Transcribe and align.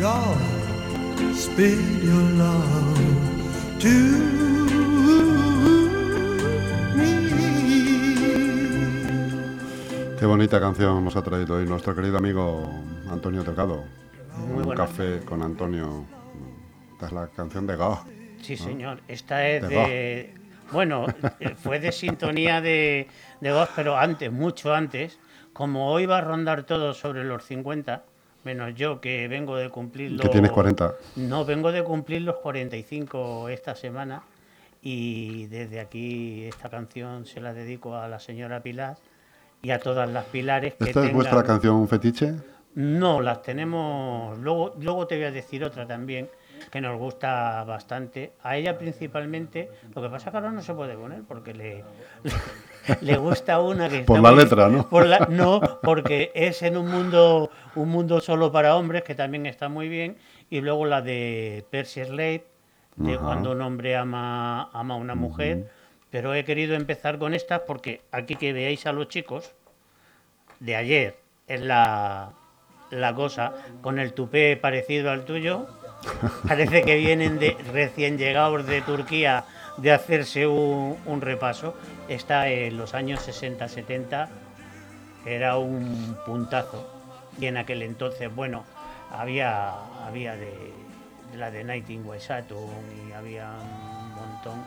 God 0.00 0.36
speed 1.34 2.02
your 2.02 2.30
love 2.36 3.78
to 3.80 5.06
Qué 10.18 10.24
bonita 10.26 10.58
canción 10.60 11.04
nos 11.04 11.16
ha 11.16 11.22
traído 11.22 11.56
hoy 11.56 11.66
nuestro 11.66 11.94
querido 11.94 12.18
amigo 12.18 12.70
Antonio 13.10 13.44
Tocado. 13.44 13.84
Muy 14.48 14.58
Un 14.58 14.62
buena. 14.64 14.84
café 14.86 15.20
con 15.20 15.42
Antonio. 15.42 16.04
Esta 16.92 17.06
es 17.06 17.12
la 17.12 17.28
canción 17.28 17.66
de 17.66 17.76
Gao. 17.76 18.02
Sí, 18.40 18.56
señor. 18.56 19.00
Esta 19.08 19.46
es 19.46 19.62
De 19.62 19.68
de. 19.68 20.34
Bueno, 20.72 21.06
eh, 21.40 21.54
fue 21.56 21.78
de 21.78 21.92
sintonía 21.92 22.60
de, 22.60 23.08
de 23.40 23.52
voz, 23.52 23.68
pero 23.76 23.96
antes, 23.96 24.32
mucho 24.32 24.74
antes. 24.74 25.18
Como 25.52 25.90
hoy 25.90 26.06
va 26.06 26.18
a 26.18 26.20
rondar 26.22 26.64
todo 26.64 26.92
sobre 26.94 27.24
los 27.24 27.44
50, 27.44 28.04
menos 28.46 28.74
yo 28.76 29.00
que 29.00 29.26
vengo 29.28 29.56
de 29.56 29.68
cumplir 29.68 30.12
los. 30.12 30.20
Que 30.22 30.28
tienes 30.28 30.50
40. 30.52 30.94
No, 31.16 31.44
vengo 31.44 31.72
de 31.72 31.82
cumplir 31.82 32.22
los 32.22 32.36
45 32.36 33.48
esta 33.50 33.74
semana. 33.74 34.22
Y 34.82 35.46
desde 35.46 35.80
aquí 35.80 36.44
esta 36.44 36.70
canción 36.70 37.26
se 37.26 37.40
la 37.40 37.52
dedico 37.52 37.96
a 37.96 38.06
la 38.08 38.20
señora 38.20 38.62
Pilar 38.62 38.96
y 39.60 39.70
a 39.72 39.80
todas 39.80 40.08
las 40.08 40.24
pilares 40.26 40.74
que 40.74 40.84
¿Esta 40.84 41.04
es 41.04 41.12
vuestra 41.12 41.38
tengan- 41.42 41.46
canción 41.46 41.88
fetiche? 41.88 42.34
no, 42.74 43.20
las 43.20 43.42
tenemos. 43.42 44.38
Luego, 44.38 44.74
luego 44.80 45.06
te 45.08 45.16
voy 45.16 45.24
a 45.24 45.30
decir 45.32 45.64
otra 45.64 45.86
también 45.86 46.28
que 46.70 46.80
nos 46.80 46.96
gusta 46.98 47.64
bastante. 47.64 48.32
A 48.42 48.56
ella 48.56 48.78
principalmente. 48.78 49.68
Lo 49.94 50.02
que 50.02 50.08
pasa 50.08 50.28
es 50.28 50.30
que 50.30 50.36
ahora 50.36 50.52
no 50.52 50.62
se 50.62 50.72
puede 50.74 50.96
poner 50.96 51.22
porque 51.26 51.52
le, 51.52 51.82
le 53.00 53.16
gusta 53.16 53.60
una 53.60 53.88
que 53.88 54.00
Por 54.00 54.20
la 54.20 54.30
muy- 54.32 54.42
letra, 54.42 54.68
¿no? 54.68 54.88
por 54.88 55.06
la- 55.06 55.26
no, 55.30 55.60
porque 55.82 56.30
es 56.34 56.62
en 56.62 56.76
un 56.76 56.90
mundo 56.90 57.50
un 57.74 57.88
mundo 57.90 58.20
solo 58.20 58.50
para 58.52 58.76
hombres 58.76 59.02
que 59.02 59.14
también 59.14 59.46
está 59.46 59.68
muy 59.68 59.88
bien. 59.88 60.16
Y 60.50 60.60
luego 60.60 60.86
la 60.86 61.02
de 61.02 61.64
Percy 61.70 62.04
Slade, 62.04 62.44
de 62.96 63.14
Ajá. 63.14 63.22
cuando 63.24 63.52
un 63.52 63.60
hombre 63.62 63.96
ama, 63.96 64.70
ama 64.72 64.94
a 64.94 64.96
una 64.96 65.14
mujer. 65.14 65.70
Pero 66.10 66.32
he 66.34 66.44
querido 66.44 66.74
empezar 66.76 67.18
con 67.18 67.34
estas 67.34 67.60
porque 67.60 68.00
aquí 68.12 68.36
que 68.36 68.52
veáis 68.52 68.86
a 68.86 68.92
los 68.92 69.08
chicos 69.08 69.52
de 70.60 70.76
ayer 70.76 71.16
es 71.48 71.60
la, 71.60 72.30
la 72.90 73.14
cosa 73.14 73.52
con 73.82 73.98
el 73.98 74.12
tupé 74.14 74.56
parecido 74.56 75.10
al 75.10 75.24
tuyo. 75.24 75.66
Parece 76.46 76.82
que 76.82 76.96
vienen 76.96 77.38
de 77.38 77.56
recién 77.72 78.16
llegados 78.18 78.66
de 78.66 78.80
Turquía 78.82 79.44
de 79.78 79.92
hacerse 79.92 80.46
un, 80.46 80.96
un 81.06 81.20
repaso. 81.20 81.74
Está 82.08 82.48
en 82.48 82.76
los 82.76 82.94
años 82.94 83.20
60-70, 83.28 84.28
era 85.26 85.56
un 85.58 86.16
puntazo. 86.24 86.86
Y 87.40 87.46
en 87.46 87.56
aquel 87.58 87.82
entonces, 87.82 88.34
bueno, 88.34 88.64
había, 89.12 89.72
había 90.06 90.34
de, 90.36 90.72
de 91.32 91.36
la 91.38 91.50
de 91.50 91.64
Nightingale 91.64 92.20
Saturn 92.20 92.70
y 93.08 93.12
había 93.12 93.50
un 93.50 94.10
montón. 94.14 94.62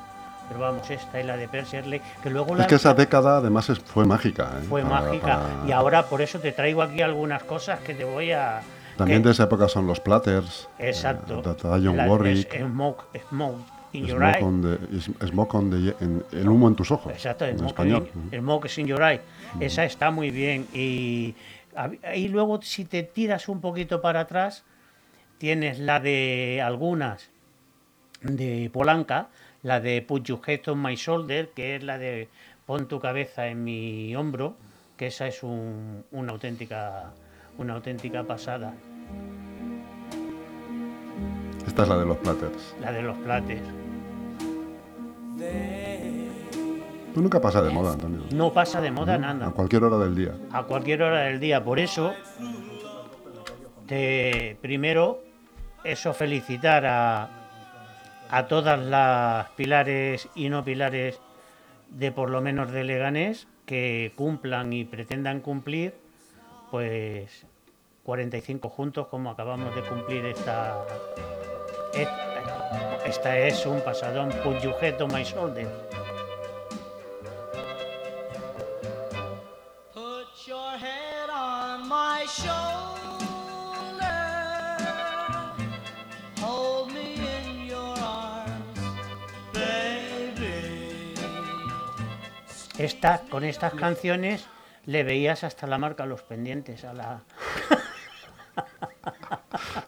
Pero 0.47 0.61
vamos, 0.61 0.89
esta 0.89 1.19
es 1.19 1.25
la 1.27 1.37
de 1.37 1.47
Percy 1.47 1.77
Shelley, 1.77 2.01
que 2.23 2.29
luego 2.31 2.55
la 2.55 2.63
Es 2.63 2.67
que 2.69 2.75
esa 2.75 2.93
década 2.95 3.37
además 3.37 3.71
fue 3.85 4.05
mágica. 4.05 4.51
¿eh? 4.59 4.65
fue 4.67 4.81
Para- 4.81 5.01
mágica. 5.01 5.25
para- 5.25 5.67
Y 5.67 5.71
ahora 5.71 6.03
por 6.07 6.21
eso 6.21 6.39
te 6.39 6.51
traigo 6.51 6.81
aquí 6.81 7.01
algunas 7.03 7.43
cosas 7.43 7.79
que 7.81 7.93
te 7.93 8.03
voy 8.03 8.31
a. 8.31 8.61
También 8.97 9.21
que- 9.21 9.27
de 9.27 9.31
esa 9.33 9.43
época 9.43 9.67
son 9.67 9.85
los 9.85 9.99
Platters. 9.99 10.67
Exacto. 10.79 11.41
eh, 11.45 11.79
de 11.79 11.93
La- 11.93 12.05
Warwick. 12.07 12.51
es- 12.53 12.61
Smoke, 12.65 13.03
smoke 13.29 13.59
in 13.93 14.05
your 14.05 14.17
Smoke 14.19 14.35
eye. 14.37 14.43
on 14.43 14.61
the, 14.61 14.95
is- 14.95 15.09
smoke 15.29 15.55
on 15.57 15.69
the- 15.71 15.95
en- 16.03 16.23
el 16.31 16.47
humo 16.49 16.67
en 16.67 16.75
tus 16.75 16.91
ojos. 16.91 17.11
Exacto, 17.13 17.45
en 17.45 17.57
Smoke 17.57 17.71
español. 17.71 18.09
in, 18.31 18.39
Smoke 18.39 18.69
in 18.77 18.87
your 18.87 19.01
eye. 19.01 19.21
Esa 19.59 19.85
está 19.85 20.11
muy 20.11 20.29
bien. 20.31 20.67
Y, 20.73 21.33
y 22.15 22.27
luego, 22.27 22.61
si 22.61 22.85
te 22.85 23.03
tiras 23.03 23.47
un 23.49 23.61
poquito 23.61 24.01
para 24.01 24.21
atrás, 24.21 24.63
tienes 25.37 25.79
la 25.79 25.99
de 25.99 26.61
algunas 26.63 27.29
de 28.21 28.69
Polanca, 28.73 29.29
la 29.63 29.79
de 29.79 30.01
Put 30.01 30.25
Your 30.25 30.41
Head 30.45 30.67
on 30.67 30.81
My 30.81 30.95
Shoulder, 30.95 31.49
que 31.55 31.75
es 31.75 31.83
la 31.83 31.97
de 31.97 32.27
Pon 32.65 32.87
tu 32.87 32.99
cabeza 32.99 33.47
en 33.47 33.63
mi 33.63 34.15
hombro, 34.15 34.55
que 34.97 35.07
esa 35.07 35.27
es 35.27 35.41
un- 35.43 36.03
una 36.11 36.31
auténtica 36.33 37.11
una 37.57 37.73
auténtica 37.73 38.23
pasada. 38.23 38.73
Esta 41.67 41.83
es 41.83 41.89
la 41.89 41.97
de 41.97 42.05
los 42.05 42.17
Platters. 42.17 42.75
La 42.81 42.91
de 42.91 43.01
los 43.01 43.17
plates. 43.19 43.61
Tú 47.13 47.21
nunca 47.21 47.41
pasa 47.41 47.61
de 47.61 47.69
moda, 47.71 47.93
Antonio. 47.93 48.21
No 48.33 48.53
pasa 48.53 48.81
de 48.81 48.91
moda 48.91 49.15
A 49.15 49.17
nada. 49.17 49.51
cualquier 49.51 49.83
hora 49.83 49.97
del 49.97 50.15
día. 50.15 50.33
A 50.51 50.63
cualquier 50.63 51.01
hora 51.01 51.21
del 51.21 51.39
día. 51.39 51.63
Por 51.63 51.79
eso, 51.79 52.13
te, 53.87 54.57
primero, 54.61 55.21
eso 55.83 56.13
felicitar 56.13 56.85
a, 56.85 57.29
a 58.29 58.47
todas 58.47 58.79
las 58.79 59.49
pilares 59.51 60.29
y 60.35 60.49
no 60.49 60.63
pilares 60.63 61.19
de 61.89 62.11
por 62.11 62.29
lo 62.29 62.41
menos 62.41 62.71
de 62.71 62.83
Leganés 62.83 63.47
que 63.65 64.13
cumplan 64.15 64.71
y 64.73 64.83
pretendan 64.85 65.41
cumplir, 65.41 65.95
pues 66.69 67.45
45 68.03 68.69
juntos 68.69 69.07
como 69.07 69.31
acabamos 69.31 69.73
de 69.75 69.81
cumplir 69.81 70.25
esta. 70.25 70.77
Esta, 71.93 73.05
esta 73.05 73.37
es 73.37 73.65
un 73.65 73.81
pasadón 73.81 74.29
Put 74.43 74.61
your 74.61 74.75
head 74.81 75.01
on 75.01 75.11
my 75.11 75.23
shoulder. 75.23 75.67
Put 79.93 80.27
your 80.45 80.77
head 80.77 81.29
on 81.29 81.87
my 81.87 82.25
shoulder. 82.27 82.89
Hold 86.41 86.93
me 86.93 87.15
in 87.15 87.67
your 87.67 87.95
arms, 87.99 88.79
baby. 89.53 91.15
Esta, 92.77 93.21
con 93.29 93.43
estas 93.43 93.73
canciones 93.73 94.45
le 94.85 95.03
veías 95.03 95.43
hasta 95.43 95.67
la 95.67 95.77
marca 95.77 96.05
los 96.05 96.21
pendientes 96.21 96.83
a 96.83 96.93
la. 96.93 97.23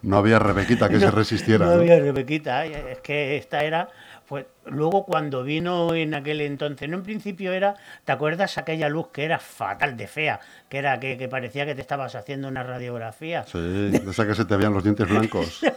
No 0.03 0.17
había 0.17 0.39
Rebequita 0.39 0.89
que 0.89 0.99
se 0.99 1.11
resistiera. 1.11 1.65
No 1.65 1.75
¿no? 1.75 1.81
había 1.81 1.99
Rebequita, 1.99 2.65
es 2.65 2.99
que 2.99 3.37
esta 3.37 3.63
era. 3.63 3.89
Pues 4.27 4.45
luego 4.65 5.05
cuando 5.05 5.43
vino 5.43 5.93
en 5.93 6.13
aquel 6.13 6.39
entonces, 6.39 6.87
no 6.87 6.95
en 6.97 7.03
principio 7.03 7.51
era, 7.51 7.75
¿te 8.05 8.13
acuerdas 8.13 8.57
aquella 8.57 8.87
luz 8.87 9.07
que 9.11 9.25
era 9.25 9.39
fatal 9.39 9.97
de 9.97 10.07
fea? 10.07 10.39
Que 10.69 10.77
era 10.77 10.99
que, 11.01 11.17
que 11.17 11.27
parecía 11.27 11.65
que 11.65 11.75
te 11.75 11.81
estabas 11.81 12.15
haciendo 12.15 12.47
una 12.47 12.63
radiografía. 12.63 13.43
Sí, 13.45 13.59
de 13.59 14.09
esa 14.09 14.25
que 14.25 14.33
se 14.33 14.45
te 14.45 14.55
veían 14.55 14.73
los 14.73 14.83
dientes 14.83 15.07
blancos. 15.09 15.61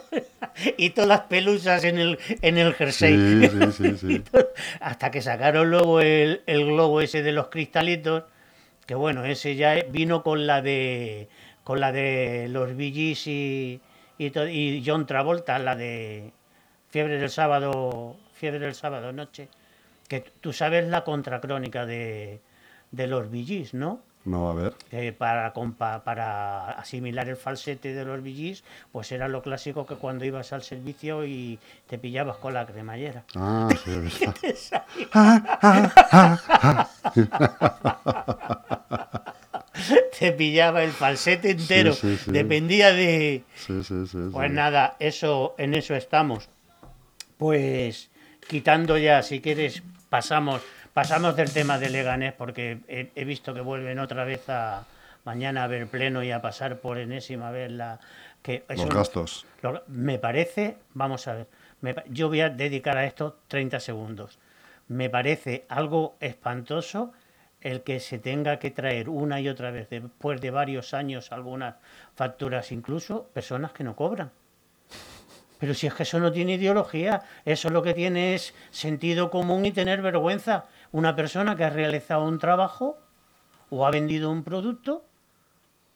Y 0.77 0.91
todas 0.91 1.09
las 1.09 1.21
pelusas 1.23 1.83
en 1.83 1.99
el, 1.99 2.19
en 2.41 2.59
el 2.59 2.75
jersey. 2.75 3.49
Sí, 3.51 3.73
sí, 3.73 3.97
sí, 3.99 4.19
todo- 4.31 4.51
Hasta 4.79 5.11
que 5.11 5.21
sacaron 5.21 5.69
luego 5.69 6.01
el, 6.01 6.43
el 6.47 6.65
globo 6.67 7.01
ese 7.01 7.25
de 7.25 7.33
los 7.33 7.49
cristalitos, 7.49 8.23
que 8.87 8.95
bueno, 8.95 9.25
ese 9.25 9.57
ya 9.57 9.75
vino 9.91 10.23
con 10.23 10.47
la 10.47 10.63
de 10.63 11.29
con 11.65 11.81
la 11.81 11.91
de 11.91 12.47
los 12.51 12.71
Gees 12.77 13.27
y, 13.27 13.81
y, 14.19 14.39
y 14.49 14.83
John 14.87 15.07
Travolta, 15.07 15.59
la 15.59 15.75
de 15.77 16.33
Fiebre 16.91 17.19
del 17.19 17.31
sábado, 17.31 18.17
Fiebre 18.35 18.59
del 18.61 18.75
sábado 18.75 19.13
noche, 19.13 19.49
que 20.09 20.21
tú 20.41 20.53
sabes 20.53 20.87
la 20.89 21.05
contracrónica 21.05 21.87
de, 21.87 22.41
de 22.91 23.07
los 23.07 23.31
Gees, 23.33 23.73
¿no? 23.75 24.01
No, 24.27 24.49
a 24.49 24.55
ver. 24.55 24.73
para, 25.19 25.53
compa- 25.53 26.03
para 26.03 26.71
asimilar 26.71 27.29
el 27.29 27.37
falsete 27.37 27.93
de 27.93 28.07
los 28.07 28.23
VGs, 28.23 28.65
pues 28.91 29.13
era 29.13 29.29
lo 29.29 29.43
clásico 29.43 29.85
que 29.85 29.97
cuando 29.97 30.25
ibas 30.25 30.51
al 30.55 30.63
servicio 30.63 31.27
y 31.27 31.59
te 31.87 31.99
pillabas 31.99 32.39
con 32.39 32.55
la 32.55 32.65
cremallera. 32.65 33.25
Ah, 33.35 33.69
sí, 33.85 33.91
visto. 34.01 34.33
Te 40.19 40.33
pillaba 40.33 40.83
el 40.85 40.91
falsete 40.93 41.51
entero, 41.51 41.93
sí, 41.93 42.17
sí. 42.17 42.31
dependía 42.33 42.93
de... 42.93 43.45
Sí, 43.57 43.83
sí, 43.83 44.07
sí. 44.07 44.19
Pues 44.33 44.51
nada, 44.51 44.97
eso, 44.99 45.55
en 45.59 45.75
eso 45.75 45.95
estamos. 45.95 46.49
Pues 47.37 48.11
quitando 48.49 48.97
ya, 48.99 49.23
si 49.23 49.41
quieres, 49.41 49.83
pasamos, 50.09 50.63
pasamos 50.93 51.37
del 51.37 51.53
tema 51.53 51.79
de 51.79 51.91
Leganés, 51.91 52.33
porque 52.33 52.79
he, 52.89 53.11
he 53.15 53.25
visto 53.25 53.55
que 53.55 53.61
vuelven 53.61 53.99
otra 53.99 54.25
vez 54.25 54.49
a 54.49 54.85
mañana 55.25 55.65
a 55.65 55.67
ver 55.67 55.87
pleno 55.87 56.23
y 56.23 56.31
a 56.31 56.41
pasar 56.43 56.79
por 56.79 56.99
enésima 56.99 57.51
vez 57.51 57.71
la 57.73 57.99
que 58.43 58.65
Los 58.69 58.89
gastos. 58.91 59.47
Lo- 59.63 59.83
me 59.89 60.19
parece, 60.19 60.77
vamos 60.93 61.27
a 61.29 61.35
ver, 61.35 61.47
me 61.81 61.95
yo 62.11 62.29
voy 62.29 62.43
a 62.43 62.51
dedicar 62.51 62.97
a 62.99 63.07
esto 63.07 63.39
30 63.49 63.81
segundos. 63.81 64.39
Me 64.89 65.09
parece 65.09 65.65
algo 65.69 66.17
espantoso 66.21 67.13
el 67.65 67.83
que 67.83 67.99
se 67.99 68.19
tenga 68.21 68.59
que 68.61 68.71
traer 68.71 69.09
una 69.09 69.41
y 69.41 69.49
otra 69.49 69.73
vez, 69.73 69.89
después 69.91 70.41
de 70.41 70.51
varios 70.51 70.95
años, 70.95 71.33
algunas 71.33 71.77
facturas, 72.15 72.71
incluso 72.71 73.25
personas 73.33 73.73
que 73.73 73.83
no 73.83 73.97
cobran. 73.97 74.31
Pero 75.59 75.73
si 75.73 75.87
es 75.87 75.95
que 75.95 76.03
eso 76.03 76.21
no 76.21 76.31
tiene 76.31 76.55
ideología, 76.55 77.23
eso 77.45 77.71
lo 77.71 77.83
que 77.83 77.95
tiene 77.95 78.35
es 78.35 78.55
sentido 78.71 79.31
común 79.31 79.65
y 79.65 79.73
tener 79.73 80.03
vergüenza. 80.03 80.67
Una 80.93 81.17
persona 81.17 81.57
que 81.57 81.65
ha 81.65 81.71
realizado 81.71 82.25
un 82.25 82.39
trabajo 82.39 82.99
o 83.71 83.87
ha 83.87 83.91
vendido 83.91 84.31
un 84.31 84.45
producto, 84.45 85.05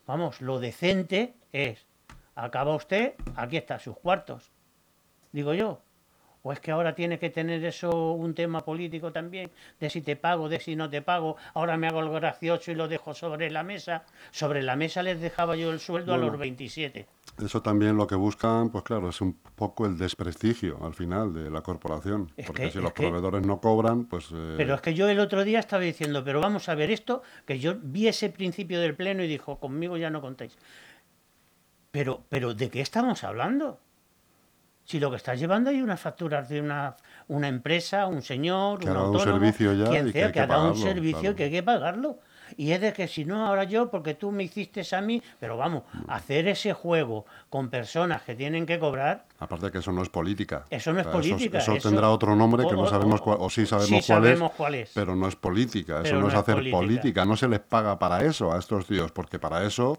vamos, 0.07 0.41
lo 0.41 0.59
decente 0.59 1.35
es 1.53 1.87
acaba 2.35 2.75
usted, 2.75 3.15
aquí 3.37 3.59
está, 3.59 3.79
sus 3.79 3.99
cuartos. 3.99 4.51
Digo 5.33 5.53
yo. 5.53 5.83
¿O 6.43 6.53
es 6.53 6.61
que 6.61 6.71
ahora 6.71 6.95
tiene 6.95 7.19
que 7.19 7.31
tener 7.31 7.65
eso 7.65 8.13
un 8.13 8.35
tema 8.35 8.65
político 8.65 9.13
también? 9.13 9.51
De 9.81 9.91
si 9.91 10.01
te 10.03 10.17
pago, 10.17 10.49
de 10.49 10.61
si 10.61 10.77
no 10.77 10.89
te 10.89 11.03
pago. 11.03 11.37
Ahora 11.55 11.77
me 11.77 11.89
hago 11.89 12.01
el 12.01 12.11
gracioso 12.11 12.71
y 12.71 12.75
lo 12.75 12.89
dejo 12.89 13.13
sobre 13.15 13.51
la 13.51 13.63
mesa. 13.63 14.05
Sobre 14.31 14.63
la 14.63 14.77
mesa 14.77 15.03
les 15.03 15.21
dejaba 15.21 15.57
yo 15.57 15.71
el 15.73 15.81
sueldo 15.81 16.15
a 16.15 16.17
los 16.19 16.39
27. 16.39 17.07
Eso 17.43 17.63
también 17.63 17.97
lo 17.97 18.07
que 18.07 18.15
buscan, 18.17 18.71
pues 18.71 18.83
claro, 18.85 19.09
es 19.11 19.21
un 19.21 19.35
poco 19.55 19.87
el 19.87 19.97
desprestigio 19.97 20.79
al 20.85 20.95
final 20.95 21.33
de 21.35 21.51
la 21.51 21.61
corporación. 21.61 22.33
Es 22.37 22.47
porque 22.47 22.63
que- 22.65 22.71
si 22.73 22.79
los 22.81 22.93
que- 22.93 23.03
proveedores 23.05 23.47
no 23.47 23.61
cobran, 23.61 24.07
pues... 24.07 24.31
eh, 24.33 24.55
Pero 24.57 24.75
es 24.75 24.81
que 24.81 24.95
yo 24.95 25.09
el 25.09 25.21
otro 25.21 25.45
día 25.45 25.59
estaba 25.61 25.83
diciendo, 25.83 26.25
pero 26.25 26.41
vamos 26.41 26.69
a 26.69 26.75
ver 26.75 26.91
esto, 26.91 27.23
que 27.47 27.61
yo 27.61 27.77
vi 27.81 28.09
ese 28.09 28.31
principio 28.31 28.81
del 28.81 28.95
pleno 28.97 29.23
y 29.23 29.29
dijo, 29.29 29.59
conmigo 29.61 29.97
ya 29.97 30.11
no 30.11 30.21
contáis. 30.21 30.57
Pero, 31.91 32.25
pero 32.29 32.55
¿de 32.55 32.71
qué 32.71 32.81
estamos 32.81 33.23
hablando? 33.25 33.79
Si 34.89 34.99
lo 34.99 35.11
que 35.11 35.17
estás 35.17 35.39
llevando 35.39 35.69
hay 35.69 35.83
unas 35.83 36.01
facturas 36.01 36.49
de 36.49 36.63
una, 36.63 36.97
una 37.29 37.47
empresa, 37.47 38.07
un 38.07 38.23
señor, 38.23 38.79
Que 38.79 38.87
un 38.87 38.93
ha 38.93 38.95
dado 38.95 39.11
un 39.11 39.17
autónomo, 39.17 39.39
servicio 39.39 39.75
ya 39.75 39.91
quien 39.91 40.13
sea, 40.13 40.27
que, 40.29 40.33
que 40.33 40.41
ha 40.41 40.47
dado 40.47 40.69
un 40.71 40.79
servicio 40.79 41.21
claro. 41.21 41.37
que 41.37 41.45
hay 41.45 41.51
que 41.51 41.63
pagarlo. 41.63 42.19
Y 42.57 42.73
es 42.73 42.81
de 42.81 42.95
que 42.95 43.07
si 43.07 43.27
no, 43.27 43.45
ahora 43.47 43.65
yo, 43.65 43.91
porque 43.91 44.15
tú 44.15 44.31
me 44.33 44.45
hiciste 44.45 44.81
a 44.97 45.03
mí, 45.03 45.23
pero 45.39 45.59
vamos, 45.59 45.83
hacer 46.09 46.49
ese 46.49 46.73
juego 46.73 47.27
con 47.51 47.69
personas 47.69 48.23
que 48.23 48.35
tienen 48.35 48.65
que 48.65 48.79
cobrar, 48.79 49.27
Aparte 49.41 49.71
que 49.71 49.77
eso 49.79 49.93
no 49.93 50.03
es 50.03 50.09
política. 50.09 50.65
Eso 50.71 50.95
no 50.95 51.01
es 51.01 51.07
O 51.07 51.11
política, 51.11 51.59
Eso, 51.59 51.75
eso- 51.75 51.87
tendrá 51.91 52.09
otro 52.09 52.35
nombre 52.35 52.67
que 52.67 52.73
o- 52.75 52.77
no 52.79 52.87
sabemos 52.87 53.21
o- 53.21 53.25
cuál, 53.25 53.37
o 53.41 53.51
sí 53.51 53.67
sabemos, 53.67 53.89
sí 53.89 53.95
cuál, 54.11 54.23
sabemos 54.25 54.51
es, 54.53 54.57
cuál 54.57 54.75
es. 54.77 54.91
pero 54.95 55.15
no 55.15 55.29
es 55.29 55.37
política. 55.37 56.01
Eso 56.03 56.17
no, 56.19 56.29
es 56.29 56.35
hacer 56.35 56.55
política. 56.55 56.77
política. 56.79 57.25
No 57.27 57.37
se 57.37 57.47
les 57.49 57.61
paga 57.61 57.99
para 57.99 58.25
eso 58.25 58.51
a 58.55 58.59
estos 58.59 58.87
tíos, 58.87 59.13
porque 59.13 59.39
para 59.39 59.63
eso 59.65 59.99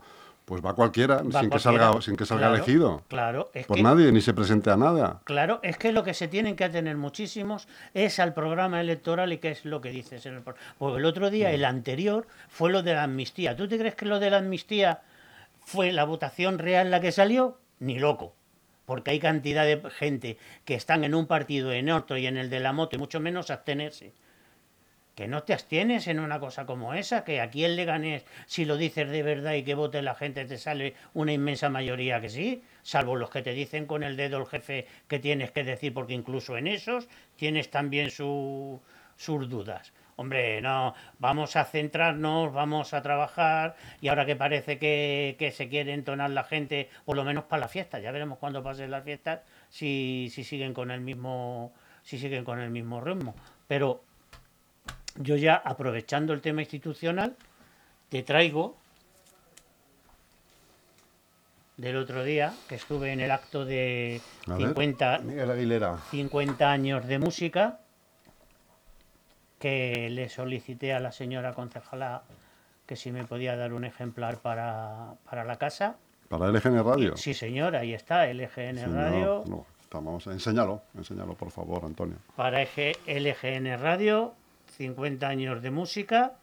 pues 0.50 0.66
va 0.66 0.74
cualquiera 0.74 1.18
Va 1.18 1.22
sin, 1.22 1.30
Que 1.30 1.32
cualquiera. 1.50 1.60
salga, 1.60 2.02
sin 2.02 2.16
que 2.18 2.26
salga 2.26 2.48
Claro, 2.48 2.56
elegido. 2.56 3.04
Claro, 3.08 3.52
es 3.54 3.68
Por 3.68 3.78
que, 3.78 3.84
nadie, 3.84 4.12
ni 4.12 4.20
se 4.20 4.34
presente 4.34 4.72
a 4.72 4.78
nada. 4.78 5.22
Claro, 5.26 5.60
es 5.62 5.78
que 5.78 5.92
lo 5.92 6.04
que 6.04 6.16
se 6.16 6.28
tienen 6.28 6.56
que 6.56 6.64
atener 6.64 6.98
muchísimos 6.98 7.68
es 7.94 8.18
al 8.20 8.34
programa 8.34 8.82
electoral 8.82 9.32
y 9.32 9.38
qué 9.38 9.52
es 9.52 9.64
lo 9.64 9.80
que 9.80 9.92
dices 9.92 10.26
en 10.26 10.34
el 10.38 10.42
Porque 10.42 10.98
el 10.98 11.06
otro 11.06 11.28
Mm. 11.28 11.32
día, 11.32 11.52
el 11.52 11.64
anterior, 11.66 12.26
fue 12.50 12.72
lo 12.72 12.82
de 12.82 12.96
la 12.96 13.04
amnistía. 13.04 13.56
¿Tú 13.56 13.68
te 13.68 13.78
crees 13.78 13.94
que 13.94 14.08
lo 14.08 14.20
de 14.20 14.32
la 14.32 14.38
amnistía 14.40 15.02
fue 15.62 15.92
la 15.92 16.04
votación 16.04 16.58
real 16.58 16.90
la 16.90 17.00
que 17.00 17.12
salió? 17.12 17.60
Ni 17.80 18.00
loco. 18.00 18.34
Porque 18.88 19.12
hay 19.12 19.20
cantidad 19.20 19.66
de 19.66 19.80
gente 19.92 20.40
que 20.66 20.74
están 20.74 21.04
en 21.04 21.14
un 21.14 21.28
partido, 21.28 21.72
en 21.72 21.92
otro 21.92 22.18
y 22.18 22.26
en 22.26 22.38
el 22.38 22.50
de 22.50 22.60
la 22.60 22.74
moto, 22.74 22.96
y 22.96 23.00
mucho 23.00 23.20
menos 23.20 23.52
abstenerse. 23.52 24.14
Que 25.20 25.28
no 25.28 25.44
te 25.44 25.52
abstienes 25.52 26.08
en 26.08 26.18
una 26.18 26.40
cosa 26.40 26.66
como 26.66 26.94
esa, 26.94 27.26
que 27.26 27.42
aquí 27.42 27.66
en 27.66 27.76
Leganés, 27.76 28.24
si 28.46 28.64
lo 28.64 28.78
dices 28.78 29.10
de 29.10 29.22
verdad 29.22 29.52
y 29.56 29.64
que 29.64 29.76
vote 29.76 30.02
la 30.02 30.16
gente, 30.16 30.46
te 30.46 30.58
sale 30.58 30.94
una 31.14 31.34
inmensa 31.34 31.68
mayoría 31.68 32.22
que 32.22 32.30
sí, 32.30 32.64
salvo 32.84 33.18
los 33.18 33.30
que 33.30 33.42
te 33.42 33.52
dicen 33.52 33.86
con 33.86 34.04
el 34.04 34.16
dedo 34.16 34.38
el 34.38 34.46
jefe 34.46 34.88
que 35.10 35.20
tienes 35.20 35.52
que 35.52 35.66
decir, 35.66 35.94
porque 35.94 36.14
incluso 36.14 36.56
en 36.56 36.68
esos 36.68 37.10
tienes 37.36 37.70
también 37.70 38.12
su- 38.12 38.80
sus 39.18 39.50
dudas. 39.50 39.92
Hombre, 40.16 40.62
no, 40.62 40.96
vamos 41.18 41.58
a 41.58 41.66
centrarnos, 41.66 42.54
vamos 42.54 42.94
a 42.94 43.02
trabajar, 43.02 43.76
y 44.00 44.08
ahora 44.08 44.26
que 44.26 44.38
parece 44.38 44.80
que, 44.80 45.36
que 45.38 45.52
se 45.52 45.68
quiere 45.68 45.92
entonar 45.96 46.30
la 46.30 46.46
gente, 46.46 46.88
por 47.04 47.18
lo 47.18 47.26
menos 47.26 47.44
para 47.44 47.60
la 47.60 47.68
fiesta, 47.68 48.00
ya 48.00 48.14
veremos 48.14 48.38
cuando 48.38 48.64
pasen 48.64 48.90
las 48.90 49.04
fiestas, 49.04 49.42
si, 49.68 50.30
si 50.32 50.46
siguen 50.46 50.74
con 50.74 50.92
el 50.92 51.02
mismo, 51.02 51.74
si 52.04 52.18
siguen 52.18 52.46
con 52.46 52.62
el 52.62 52.70
mismo 52.70 53.02
ritmo. 53.02 53.36
Pero 53.68 54.08
yo 55.18 55.36
ya 55.36 55.56
aprovechando 55.56 56.34
el 56.34 56.42
tema 56.42 56.62
institucional, 56.62 57.36
te 58.10 58.24
traigo 58.24 58.78
del 61.78 61.96
otro 61.96 62.24
día, 62.24 62.54
que 62.68 62.76
estuve 62.76 63.14
en 63.14 63.22
el 63.22 63.32
acto 63.32 63.64
de 63.64 64.22
A 64.48 64.56
ver, 64.56 64.68
50, 64.68 65.20
Miguel 65.20 65.50
Aguilera. 65.50 65.98
50 66.12 66.70
años 66.72 67.08
de 67.08 67.20
música, 67.20 67.80
que 69.60 70.10
le 70.10 70.28
solicité 70.30 70.94
a 70.94 71.00
la 71.00 71.12
señora 71.12 71.54
concejala 71.54 72.24
que 72.86 72.96
si 72.96 73.12
me 73.12 73.24
podía 73.24 73.56
dar 73.56 73.72
un 73.74 73.86
ejemplar 73.86 74.40
para, 74.40 75.14
para 75.30 75.44
la 75.46 75.58
casa. 75.58 75.96
Para 76.28 76.48
LGN 76.50 76.84
Radio. 76.84 77.16
Sí, 77.18 77.34
señora, 77.34 77.80
ahí 77.80 77.94
está, 77.94 78.26
LGN 78.26 78.92
no, 78.92 79.02
Radio. 79.02 79.44
no, 79.48 79.66
estamos, 79.82 80.28
enséñalo, 80.28 80.82
enséñalo, 80.98 81.36
por 81.36 81.52
favor, 81.52 81.86
Antonio. 81.86 82.18
para 82.36 82.62
LGN 82.64 83.80
Radio, 83.80 84.34
50 84.80 85.28
años 85.28 85.62
de 85.62 85.72
música. 85.72 86.36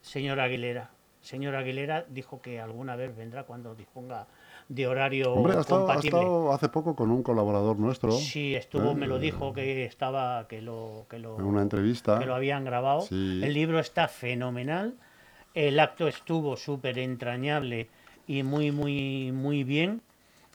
Señor 0.00 0.38
Aguilera. 0.38 0.90
Señor 1.22 1.56
Aguilera 1.56 2.04
dijo 2.08 2.40
que 2.40 2.60
alguna 2.60 2.94
vez 2.94 3.16
vendrá 3.16 3.42
cuando 3.42 3.74
disponga 3.74 4.28
de 4.68 4.86
horario 4.86 5.32
Hombre, 5.32 5.56
ha 5.56 5.60
estado, 5.60 5.80
ha 5.82 5.86
compatible. 5.86 6.18
estado 6.18 6.52
hace 6.52 6.68
poco 6.68 6.94
con 6.94 7.10
un 7.10 7.24
colaborador 7.24 7.80
nuestro. 7.80 8.12
Sí, 8.12 8.54
estuvo, 8.54 8.92
¿eh? 8.92 8.94
me 8.94 9.08
lo 9.08 9.18
dijo 9.18 9.52
que 9.52 9.84
estaba, 9.84 10.46
que 10.46 10.62
lo, 10.62 11.06
que 11.10 11.18
lo, 11.18 11.36
En 11.36 11.44
una 11.46 11.62
entrevista. 11.62 12.20
que 12.20 12.26
lo 12.26 12.34
habían 12.36 12.64
grabado. 12.64 13.00
Sí. 13.00 13.40
El 13.42 13.52
libro 13.52 13.80
está 13.80 14.06
fenomenal. 14.06 14.94
El 15.52 15.80
acto 15.80 16.06
estuvo 16.06 16.56
súper 16.56 16.98
entrañable 17.00 17.88
y 18.28 18.44
muy, 18.44 18.70
muy, 18.70 19.32
muy 19.32 19.64
bien. 19.64 20.00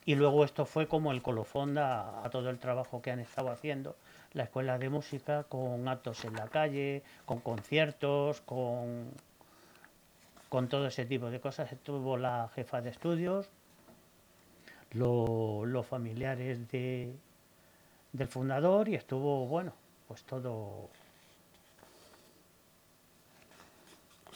Y 0.06 0.16
luego 0.16 0.46
esto 0.46 0.66
fue 0.66 0.88
como 0.88 1.12
el 1.12 1.22
colofón 1.22 1.78
a, 1.78 2.24
a 2.24 2.30
todo 2.30 2.50
el 2.50 2.60
trabajo 2.60 3.02
que 3.02 3.12
han 3.12 3.20
estado 3.20 3.52
haciendo. 3.52 3.98
La 4.34 4.44
escuela 4.44 4.78
de 4.78 4.90
música 4.90 5.44
con 5.44 5.88
actos 5.88 6.24
en 6.26 6.36
la 6.36 6.48
calle, 6.48 7.02
con 7.26 7.40
conciertos, 7.40 8.42
con, 8.42 9.10
con 10.50 10.68
todo 10.68 10.88
ese 10.88 11.06
tipo 11.06 11.30
de 11.32 11.40
cosas. 11.40 11.72
Estuvo 11.72 12.16
la 12.18 12.50
jefa 12.54 12.80
de 12.82 12.92
estudios, 12.92 13.50
lo- 14.92 15.66
los 15.66 15.86
familiares 15.86 16.70
de, 16.72 17.12
del 18.14 18.28
fundador 18.28 18.88
y 18.90 18.96
estuvo, 18.96 19.48
bueno, 19.48 19.74
pues 20.08 20.24
todo 20.24 20.90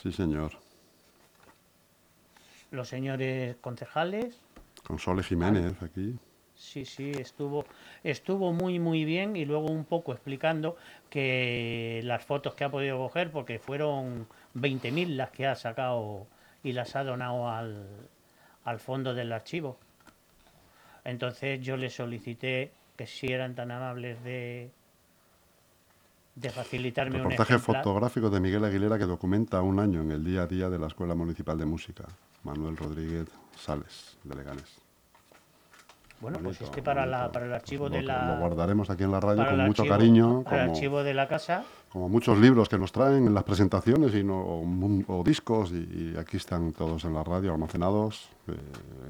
Sí, 0.02 0.12
señor. 0.12 0.52
los 2.72 2.90
señores 2.90 3.56
concejales. 3.62 4.38
Con 4.86 4.98
Sole 5.00 5.24
Jiménez 5.24 5.82
aquí. 5.84 6.18
Sí, 6.64 6.86
sí, 6.86 7.12
estuvo, 7.12 7.66
estuvo 8.04 8.54
muy, 8.54 8.80
muy 8.80 9.04
bien 9.04 9.36
y 9.36 9.46
luego 9.46 9.68
un 9.68 9.84
poco 9.84 10.14
explicando 10.14 10.78
que 11.10 12.00
las 12.04 12.24
fotos 12.24 12.56
que 12.56 12.64
ha 12.64 12.72
podido 12.72 12.98
coger, 12.98 13.32
porque 13.32 13.60
fueron 13.60 14.28
20.000 14.56 15.16
las 15.16 15.30
que 15.32 15.46
ha 15.46 15.56
sacado 15.56 16.26
y 16.64 16.72
las 16.72 16.96
ha 16.96 17.04
donado 17.04 17.50
al, 17.50 17.86
al 18.64 18.80
fondo 18.80 19.14
del 19.14 19.34
archivo. 19.34 19.78
Entonces 21.04 21.60
yo 21.60 21.76
le 21.76 21.90
solicité 21.90 22.72
que 22.96 23.08
si 23.08 23.28
eran 23.28 23.56
tan 23.56 23.70
amables 23.70 24.24
de, 24.24 24.72
de 26.36 26.50
facilitarme 26.50 27.18
un 27.18 27.30
Reportaje 27.30 27.60
fotográfico 27.60 28.30
de 28.30 28.40
Miguel 28.40 28.64
Aguilera 28.64 28.98
que 28.98 29.06
documenta 29.06 29.62
un 29.62 29.80
año 29.80 30.02
en 30.02 30.12
el 30.12 30.24
día 30.24 30.44
a 30.44 30.48
día 30.48 30.70
de 30.70 30.80
la 30.80 30.88
Escuela 30.88 31.14
Municipal 31.14 31.58
de 31.58 31.66
Música. 31.66 32.06
Manuel 32.44 32.78
Rodríguez 32.78 33.28
Sales, 33.58 34.18
de 34.24 34.36
Leganés. 34.36 34.83
Bueno, 36.24 36.40
pues 36.42 36.58
Bonito, 36.58 36.64
este 36.66 36.82
para, 36.82 37.06
la, 37.06 37.32
para 37.32 37.46
el 37.46 37.54
archivo 37.54 37.88
Lo- 37.90 37.96
de 37.96 38.02
la... 38.02 38.34
Lo 38.34 38.40
guardaremos 38.40 38.90
aquí 38.90 39.04
en 39.04 39.12
la 39.12 39.20
radio 39.20 39.46
con 39.46 39.60
el 39.60 39.68
mucho 39.68 39.84
archivo- 39.84 39.90
cariño, 39.96 40.44
para 40.44 40.56
el 40.58 40.68
como, 40.68 40.74
archivo 40.76 41.04
de 41.04 41.14
la 41.14 41.28
casa. 41.28 41.64
como 41.90 42.10
muchos 42.10 42.38
libros 42.40 42.68
que 42.70 42.78
nos 42.80 42.92
traen 42.92 43.28
en 43.28 43.34
las 43.36 43.44
presentaciones 43.44 44.16
y 44.16 44.24
no, 44.24 44.40
o, 44.42 44.66
o 45.08 45.24
discos, 45.24 45.72
y, 45.72 46.14
y 46.14 46.18
aquí 46.18 46.38
están 46.38 46.74
todos 46.74 47.04
en 47.06 47.14
la 47.14 47.24
radio 47.24 47.52
almacenados. 47.52 48.30
Eh, 48.48 48.54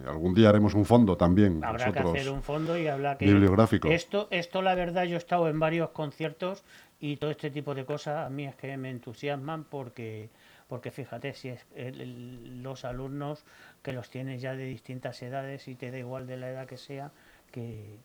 algún 0.09 0.33
día 0.33 0.49
haremos 0.49 0.73
un 0.73 0.83
fondo 0.85 1.15
también, 1.15 1.63
Habrá 1.63 1.85
nosotros. 1.87 2.13
que 2.13 2.19
hacer 2.19 2.31
un 2.33 2.41
fondo 2.43 2.77
y 2.77 2.87
habla 2.87 3.17
que 3.17 3.25
bibliográfico. 3.25 3.87
Esto, 3.87 4.27
esto 4.31 4.61
la 4.61 4.75
verdad, 4.75 5.05
yo 5.05 5.15
he 5.15 5.17
estado 5.17 5.47
en 5.47 5.59
varios 5.59 5.89
conciertos 5.91 6.63
y 6.99 7.17
todo 7.17 7.31
este 7.31 7.49
tipo 7.51 7.73
de 7.75 7.85
cosas 7.85 8.25
a 8.25 8.29
mí 8.29 8.45
es 8.45 8.55
que 8.55 8.75
me 8.77 8.89
entusiasman 8.89 9.65
porque, 9.65 10.29
porque 10.73 10.89
fíjate, 10.89 11.35
si 11.35 11.49
es 11.49 11.67
los 11.75 12.83
alumnos 12.83 13.45
que 13.83 13.93
los 13.93 14.09
tienes 14.09 14.41
ya 14.41 14.55
de 14.55 14.65
distintas 14.65 15.21
edades 15.21 15.67
y 15.67 15.75
te 15.75 15.91
da 15.91 15.99
igual 15.99 16.25
de 16.25 16.35
la 16.35 16.49
edad 16.49 16.65
que 16.65 16.77
sea, 16.77 17.11
que, 17.51 17.99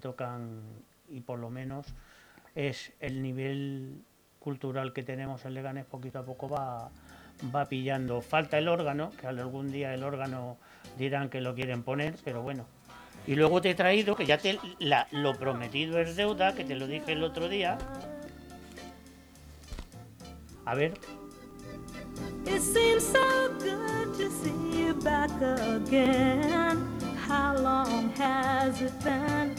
tocan 0.00 0.62
y 1.10 1.20
por 1.20 1.38
lo 1.38 1.50
menos 1.50 1.86
es 2.54 2.94
el 3.00 3.20
nivel 3.20 4.00
cultural 4.40 4.94
que 4.94 5.02
tenemos 5.02 5.44
en 5.44 5.52
Leganés 5.52 5.84
poquito 5.84 6.20
a 6.20 6.24
poco 6.24 6.48
va, 6.48 6.90
va 7.54 7.66
pillando. 7.66 8.22
Falta 8.22 8.56
el 8.56 8.68
órgano, 8.68 9.12
que 9.20 9.26
algún 9.26 9.70
día 9.70 9.92
el 9.92 10.02
órgano 10.02 10.56
dirán 10.96 11.28
que 11.28 11.42
lo 11.42 11.54
quieren 11.54 11.82
poner, 11.82 12.14
pero 12.24 12.40
bueno. 12.40 12.64
Y 13.26 13.34
luego 13.34 13.60
te 13.60 13.68
he 13.68 13.74
traído, 13.74 14.16
que 14.16 14.24
ya 14.24 14.38
te 14.38 14.58
lo 15.10 15.34
prometido 15.34 15.98
es 15.98 16.16
deuda, 16.16 16.54
que 16.54 16.64
te 16.64 16.74
lo 16.74 16.86
dije 16.86 17.12
el 17.12 17.22
otro 17.22 17.50
día. 17.50 17.76
A 20.64 20.74
ver, 20.74 20.94
It 22.50 22.62
seems 22.62 23.04
so 23.04 23.54
good 23.58 24.14
to 24.18 24.30
see 24.30 24.82
you 24.82 24.94
back 24.94 25.30
again. 25.40 26.76
How 27.28 27.56
long 27.56 28.10
has 28.16 28.80
it 28.80 28.92
been? 29.04 29.54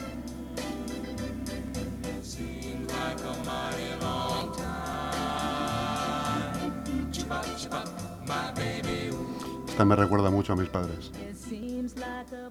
Esta 9.67 9.85
me 9.85 9.95
recuerda 9.95 10.29
mucho 10.29 10.51
a 10.53 10.55
mis 10.57 10.67
padres. 10.67 11.11
Seems 11.33 11.95
like 11.95 12.35
a 12.35 12.49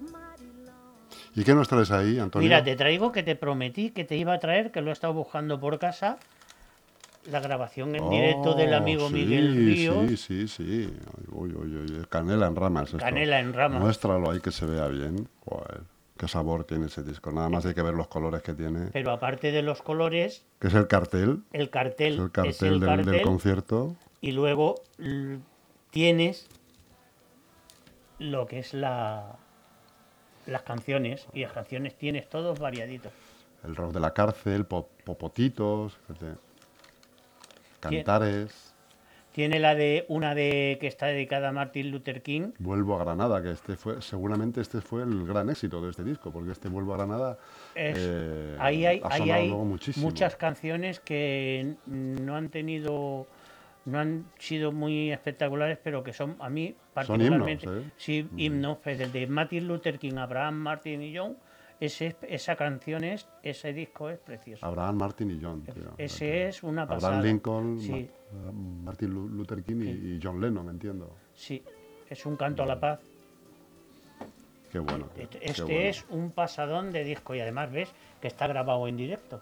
¿Y 1.35 1.43
qué 1.43 1.53
nos 1.53 1.67
traes 1.67 1.91
ahí, 1.91 2.17
Antonio? 2.17 2.47
Mira, 2.47 2.63
te 2.63 2.75
traigo 2.75 3.11
que 3.11 3.23
te 3.23 3.35
prometí 3.35 3.91
que 3.91 4.03
te 4.03 4.17
iba 4.17 4.33
a 4.33 4.39
traer, 4.39 4.71
que 4.71 4.81
lo 4.81 4.89
he 4.89 4.93
estado 4.93 5.13
buscando 5.13 5.59
por 5.59 5.77
casa, 5.79 6.17
la 7.25 7.39
grabación 7.39 7.95
en 7.95 8.09
directo 8.09 8.55
del 8.55 8.73
Oh, 8.73 8.77
amigo 8.77 9.07
sí, 9.09 9.13
Miguel 9.13 9.55
Ríos. 9.55 10.09
Sí, 10.09 10.17
sí, 10.17 10.47
sí. 10.47 10.93
Uy, 11.31 11.53
uy, 11.53 11.75
uy, 11.77 12.05
Canela 12.09 12.47
en 12.47 12.55
ramas. 12.55 12.85
esto. 12.87 12.97
Canela 12.99 13.39
en 13.39 13.53
ramas. 13.53 13.81
Muéstralo 13.81 14.31
ahí 14.31 14.39
que 14.39 14.51
se 14.51 14.65
vea 14.65 14.87
bien. 14.87 15.27
Joder, 15.45 15.81
qué 16.17 16.27
sabor 16.27 16.63
tiene 16.63 16.87
ese 16.87 17.03
disco. 17.03 17.31
Nada 17.31 17.49
más 17.49 17.65
hay 17.65 17.73
que 17.73 17.81
ver 17.81 17.93
los 17.93 18.07
colores 18.07 18.41
que 18.41 18.53
tiene. 18.53 18.87
Pero 18.93 19.11
aparte 19.11 19.51
de 19.51 19.61
los 19.61 19.81
colores, 19.81 20.45
Que 20.59 20.67
es 20.69 20.73
el 20.73 20.87
cartel. 20.87 21.43
el 21.51 21.69
cartel 21.69 22.13
Es 22.13 22.19
el 22.19 22.25
es 22.25 22.31
cartel, 22.31 22.73
el 22.73 23.05
del, 23.05 23.21
concierto. 23.21 23.95
y 24.21 24.31
luego 24.31 24.75
tienes 25.91 26.47
lo 28.17 28.45
que 28.47 28.59
es 28.59 28.73
la 28.73 29.37
las 30.45 30.63
canciones 30.63 31.27
y 31.33 31.41
las 31.41 31.51
canciones 31.51 31.95
tienes 31.95 32.27
todos 32.27 32.59
variaditos. 32.59 33.11
El 33.63 33.75
rock 33.75 33.91
de 33.93 33.99
la 33.99 34.13
cárcel, 34.13 34.65
po- 34.65 34.89
popotitos, 35.03 35.95
fíjate. 36.07 36.39
Cantares. 37.79 38.75
Tiene 39.31 39.59
la 39.59 39.75
de 39.75 40.05
una 40.09 40.33
de 40.33 40.77
que 40.81 40.87
está 40.87 41.05
dedicada 41.05 41.49
a 41.49 41.51
Martin 41.51 41.91
Luther 41.91 42.23
King. 42.23 42.51
Vuelvo 42.57 42.95
a 42.99 43.03
Granada, 43.05 43.41
que 43.43 43.51
este 43.51 43.75
fue, 43.75 44.01
seguramente 44.01 44.59
este 44.59 44.81
fue 44.81 45.03
el 45.03 45.25
gran 45.25 45.49
éxito 45.49 45.81
de 45.81 45.91
este 45.91 46.03
disco, 46.03 46.31
porque 46.31 46.51
este 46.51 46.67
Vuelvo 46.67 46.93
a 46.93 46.97
Granada 46.97 47.37
Es- 47.75 47.95
eh, 47.99 48.55
ahí 48.59 48.85
hay, 48.87 49.01
ha 49.03 49.07
ahí 49.07 49.19
sonado 49.19 49.41
hay 49.41 49.93
muchas 50.01 50.35
canciones 50.35 50.99
que 50.99 51.75
no 51.85 52.35
han 52.35 52.49
tenido, 52.49 53.27
no 53.85 53.99
han 53.99 54.25
sido 54.39 54.71
muy 54.71 55.11
espectaculares, 55.11 55.77
pero 55.81 56.03
que 56.03 56.11
son 56.11 56.35
a 56.39 56.49
mí 56.49 56.73
particularmente, 56.93 57.65
himnos, 57.67 57.83
¿eh? 57.85 57.91
sí, 57.97 58.27
himnos, 58.35 58.79
pues 58.83 58.99
el 58.99 59.11
de 59.11 59.27
Martin 59.27 59.67
Luther 59.67 59.99
King, 59.99 60.17
Abraham, 60.17 60.55
Martin 60.55 61.03
y 61.03 61.15
John, 61.15 61.37
ese, 61.79 62.15
esa 62.27 62.55
canción 62.55 63.03
es, 63.03 63.27
ese 63.43 63.71
disco 63.73 64.09
es 64.09 64.19
precioso. 64.19 64.65
Abraham, 64.65 64.97
Martin 64.97 65.31
y 65.31 65.39
John. 65.41 65.61
tío. 65.63 65.93
Ese 65.97 66.47
es 66.47 66.63
una 66.63 66.85
pasada. 66.87 67.17
Abraham 67.17 67.25
Lincoln, 67.25 67.79
Sí, 67.79 68.09
Ma- 68.43 68.51
Martin 68.51 69.09
Lu- 69.13 69.29
Luther 69.29 69.63
King 69.63 69.81
y- 69.81 70.15
y, 70.15 70.19
John 70.21 70.41
Lennon, 70.41 70.69
entiendo. 70.69 71.15
sí, 71.33 71.63
es 72.09 72.25
un 72.25 72.35
canto 72.35 72.63
a 72.63 72.65
la 72.65 72.79
paz. 72.79 72.99
Qué 74.71 74.79
bueno. 74.79 75.05
tío, 75.15 75.23
Este, 75.23 75.39
qué 75.39 75.45
este 75.45 75.63
bueno. 75.63 75.79
es 75.79 76.05
un 76.09 76.31
pasadón 76.31 76.91
de 76.91 77.03
disco 77.03 77.33
y 77.33 77.39
además 77.39 77.71
ves 77.71 77.89
que 78.21 78.27
está 78.27 78.45
grabado 78.47 78.87
en 78.87 78.97
directo. 78.97 79.41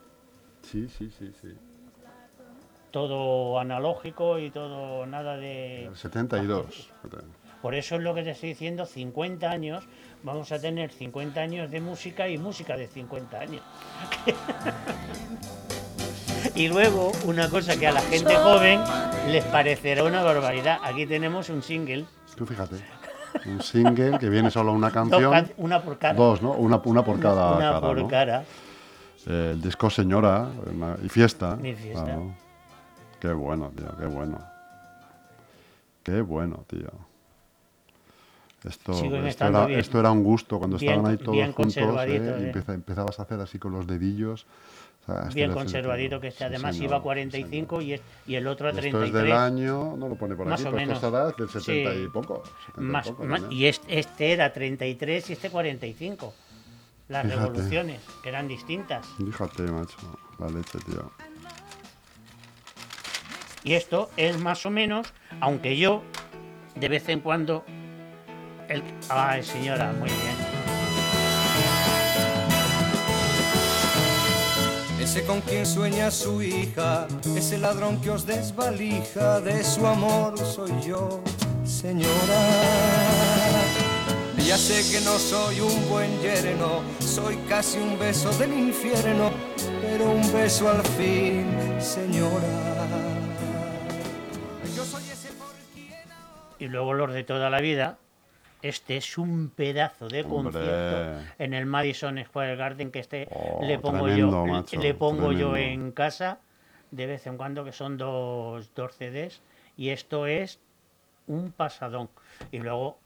Sí, 0.61 0.87
sí, 0.87 1.09
sí, 1.11 1.33
sí. 1.41 1.53
Todo 2.91 3.59
analógico 3.59 4.39
y 4.39 4.49
todo 4.49 5.05
nada 5.05 5.35
de... 5.37 5.85
El 5.87 5.95
72. 5.95 6.89
fíjate. 7.03 7.23
Por 7.61 7.75
eso 7.75 7.95
es 7.95 8.01
lo 8.01 8.13
que 8.13 8.23
te 8.23 8.31
estoy 8.31 8.49
diciendo, 8.49 8.85
50 8.85 9.49
años, 9.49 9.83
vamos 10.23 10.51
a 10.51 10.59
tener 10.59 10.91
50 10.91 11.39
años 11.41 11.71
de 11.71 11.81
música 11.81 12.27
y 12.29 12.37
música 12.37 12.77
de 12.77 12.87
50 12.87 13.39
años. 13.39 13.61
y 16.55 16.67
luego, 16.67 17.11
una 17.25 17.49
cosa 17.49 17.77
que 17.77 17.87
a 17.87 17.91
la 17.91 18.01
gente 18.01 18.35
joven 18.35 18.81
les 19.29 19.43
parecerá 19.45 20.03
una 20.03 20.23
barbaridad. 20.23 20.79
Aquí 20.83 21.05
tenemos 21.05 21.49
un 21.49 21.61
single, 21.63 22.05
Tú 22.35 22.45
fíjate. 22.45 22.75
Un 23.45 23.61
single 23.61 24.17
que 24.19 24.29
viene 24.29 24.51
solo 24.51 24.71
una 24.73 24.91
canción. 24.91 25.31
can- 25.31 25.51
una 25.57 25.81
por 25.81 25.97
cada. 25.97 26.13
Dos, 26.13 26.41
¿no? 26.41 26.51
Una, 26.53 26.77
una 26.85 27.03
por 27.03 27.19
cada 27.19 27.51
una 27.55 27.59
cara, 27.69 27.81
por 27.81 27.97
¿no? 27.97 28.07
cara. 28.07 28.43
Eh, 29.25 29.49
el 29.53 29.61
disco 29.61 29.89
Señora 29.89 30.47
una- 30.71 30.95
y 31.03 31.09
Fiesta. 31.09 31.57
Y 31.61 31.73
Fiesta. 31.73 32.03
claro. 32.03 32.31
Qué 33.19 33.33
bueno, 33.33 33.71
tío, 33.75 33.95
qué 33.97 34.05
bueno. 34.05 34.39
Qué 36.03 36.21
bueno, 36.21 36.63
tío. 36.67 36.89
Esto, 38.63 38.91
esto, 39.25 39.45
era, 39.47 39.65
bien- 39.65 39.79
esto 39.79 39.99
era 39.99 40.11
un 40.11 40.23
gusto 40.23 40.57
cuando 40.57 40.77
bien- 40.77 40.91
estaban 40.93 41.11
ahí 41.11 41.17
todos 41.17 41.37
juntos. 41.55 41.77
¿eh? 41.77 41.81
Y 42.09 42.11
eh. 42.15 42.51
empeza- 42.51 42.73
empezabas 42.73 43.19
a 43.19 43.23
hacer 43.23 43.39
así 43.39 43.59
con 43.59 43.71
los 43.73 43.85
dedillos. 43.87 44.45
Este 45.07 45.35
Bien 45.35 45.53
conservadito 45.53 46.19
que 46.19 46.31
sí, 46.31 46.33
este 46.33 46.43
además 46.45 46.75
señor, 46.75 46.89
iba 46.89 46.97
a 46.97 46.99
sí, 46.99 47.03
45 47.03 47.81
y, 47.81 47.93
es- 47.93 48.01
y 48.25 48.35
el 48.35 48.45
otro 48.45 48.67
a 48.67 48.71
señor. 48.71 48.81
33. 48.91 49.07
Esto 49.07 49.17
es 49.19 49.23
del 49.23 49.31
año, 49.37 49.95
no 49.95 50.09
lo 50.09 50.15
pone 50.15 50.35
por 50.35 50.47
Más 50.47 50.59
aquí, 50.59 50.65
o 50.67 50.67
esto 50.71 50.77
menos. 50.77 50.99
será 50.99 51.25
del 51.31 51.49
70 51.49 51.93
Sí. 51.93 52.03
y 52.03 52.07
poco. 52.09 52.43
70 52.65 52.81
y 52.81 52.83
Más- 52.83 53.07
poco, 53.07 53.23
más- 53.23 53.41
¿no? 53.43 53.51
y 53.51 53.65
este, 53.67 53.99
este 53.99 54.31
era 54.33 54.51
33 54.51 55.29
y 55.29 55.33
este 55.33 55.49
45. 55.49 56.33
Las 57.07 57.23
Fíjate. 57.23 57.41
revoluciones, 57.41 58.01
que 58.21 58.27
eran 58.27 58.49
distintas. 58.49 59.07
Fíjate, 59.17 59.63
macho, 59.71 59.95
la 60.39 60.49
leche, 60.49 60.77
tío. 60.79 61.09
Y 63.63 63.73
esto 63.73 64.09
es 64.17 64.37
más 64.39 64.65
o 64.65 64.69
menos, 64.71 65.13
aunque 65.39 65.77
yo 65.77 66.01
de 66.75 66.89
vez 66.89 67.07
en 67.09 67.21
cuando. 67.21 67.63
El... 68.69 68.83
Ay, 69.09 69.43
señora, 69.43 69.93
muy 69.93 70.09
bien. 70.09 70.57
Ese 75.01 75.23
con 75.23 75.39
quien 75.41 75.65
sueña 75.65 76.11
su 76.11 76.41
hija, 76.41 77.07
ese 77.35 77.57
ladrón 77.57 78.01
que 78.01 78.09
os 78.09 78.25
desvalija, 78.25 79.39
de 79.39 79.63
su 79.63 79.87
amor 79.87 80.37
soy 80.37 80.71
yo, 80.85 81.21
señora. 81.63 82.41
Ya 84.45 84.57
sé 84.57 84.83
que 84.91 85.03
no 85.05 85.17
soy 85.17 85.61
un 85.61 85.89
buen 85.89 86.21
yerno, 86.21 86.81
soy 86.99 87.37
casi 87.47 87.77
un 87.77 87.97
beso 87.97 88.31
del 88.37 88.51
infierno, 88.51 89.31
pero 89.81 90.11
un 90.11 90.33
beso 90.33 90.69
al 90.69 90.83
fin, 90.83 91.45
señora. 91.79 92.47
Yo 94.75 94.83
soy 94.83 95.03
ese 95.09 95.29
por 95.33 95.53
quien 95.73 95.93
Y 96.59 96.67
luego 96.67 96.93
los 96.93 97.13
de 97.13 97.23
toda 97.23 97.49
la 97.49 97.61
vida. 97.61 97.97
Este 98.61 98.97
es 98.97 99.17
un 99.17 99.49
pedazo 99.49 100.07
de 100.07 100.21
Hombre. 100.21 100.51
concierto 100.51 101.21
en 101.37 101.53
el 101.53 101.65
Madison 101.65 102.17
Square 102.25 102.55
Garden 102.55 102.91
que 102.91 102.99
este 102.99 103.27
Oh, 103.31 103.59
le 103.63 103.77
pongo 103.79 104.05
tremendo, 104.05 104.45
yo 104.45 104.51
macho, 104.51 104.79
le 104.81 104.93
pongo 104.93 105.31
yo 105.31 105.55
en 105.55 105.91
casa 105.91 106.39
de 106.91 107.05
vez 107.05 107.27
en 107.27 107.37
cuando 107.37 107.63
que 107.63 107.71
son 107.71 107.97
dos, 107.97 108.73
dos 108.73 108.95
CDs 108.95 109.41
y 109.77 109.89
esto 109.89 110.25
es 110.25 110.59
un 111.27 111.51
pasadón 111.51 112.09
y 112.51 112.59
luego 112.59 112.97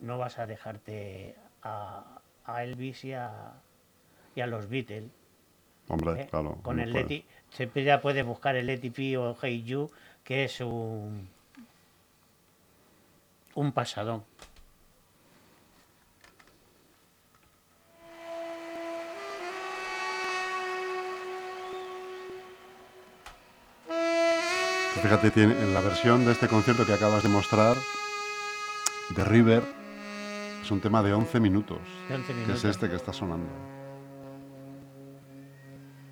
no 0.00 0.18
vas 0.18 0.38
a 0.38 0.46
dejarte 0.46 1.36
a, 1.62 2.20
a 2.44 2.64
Elvis 2.64 3.04
y 3.04 3.12
a, 3.12 3.52
y 4.34 4.40
a 4.40 4.46
los 4.46 4.68
Beatles 4.68 5.04
Hombre, 5.88 6.22
¿eh? 6.22 6.26
claro. 6.28 6.58
con 6.62 6.80
el. 6.80 6.92
Leti 6.92 7.24
siempre 7.50 7.84
ya 7.84 8.00
puedes 8.00 8.24
buscar 8.26 8.56
el 8.56 8.66
Leti 8.66 8.90
P 8.90 9.16
o 9.16 9.36
Hey 9.40 9.62
You 9.62 9.90
que 10.24 10.44
es 10.44 10.60
un 10.60 11.28
un 13.54 13.72
pasadón 13.72 14.24
Fíjate, 25.02 25.30
tiene, 25.30 25.52
en 25.54 25.72
la 25.74 25.80
versión 25.80 26.24
de 26.24 26.32
este 26.32 26.48
concierto 26.48 26.84
que 26.84 26.92
acabas 26.92 27.22
de 27.22 27.28
mostrar, 27.28 27.76
de 29.10 29.24
River, 29.24 29.62
es 30.62 30.70
un 30.70 30.80
tema 30.80 31.02
de 31.02 31.12
11 31.14 31.40
minutos, 31.40 31.78
de 32.08 32.16
11 32.16 32.26
que 32.26 32.32
es 32.32 32.46
minutos. 32.46 32.64
este 32.64 32.88
que 32.90 32.96
está 32.96 33.12
sonando. 33.12 33.48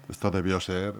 Esto 0.09 0.31
debió 0.31 0.61
ser... 0.61 0.95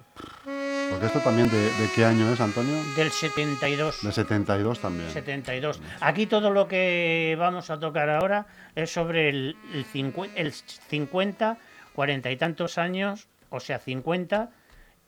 Porque 0.91 1.07
esto 1.07 1.19
también, 1.21 1.51
de, 1.51 1.59
de 1.59 1.91
qué 1.97 2.05
año 2.05 2.31
es, 2.33 2.41
Antonio? 2.41 2.75
del 2.97 3.11
72 3.11 4.03
De 4.03 4.13
72 4.13 4.79
también. 4.81 5.11
72. 5.11 5.81
Aquí 6.01 6.27
todo 6.27 6.51
lo 6.51 6.69
que 6.69 7.35
vamos 7.39 7.71
a 7.71 7.81
tocar 7.81 8.09
ahora 8.09 8.47
es 8.77 8.93
sobre 8.93 9.29
el, 9.31 9.57
el, 9.73 9.85
cincue- 9.85 10.31
el 10.37 10.53
50, 10.53 11.57
40 11.93 12.31
y 12.31 12.37
tantos 12.37 12.79
años, 12.79 13.27
o 13.51 13.59
sea, 13.59 13.79
50, 13.81 14.51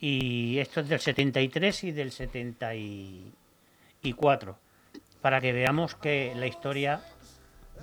y 0.00 0.58
esto 0.58 0.80
es 0.80 0.88
del 0.88 1.00
73 1.00 1.84
y 1.84 1.92
del 1.92 2.10
74. 2.12 4.58
Para 5.20 5.40
que 5.40 5.52
veamos 5.52 5.96
que 5.96 6.32
la 6.36 6.46
historia 6.46 7.02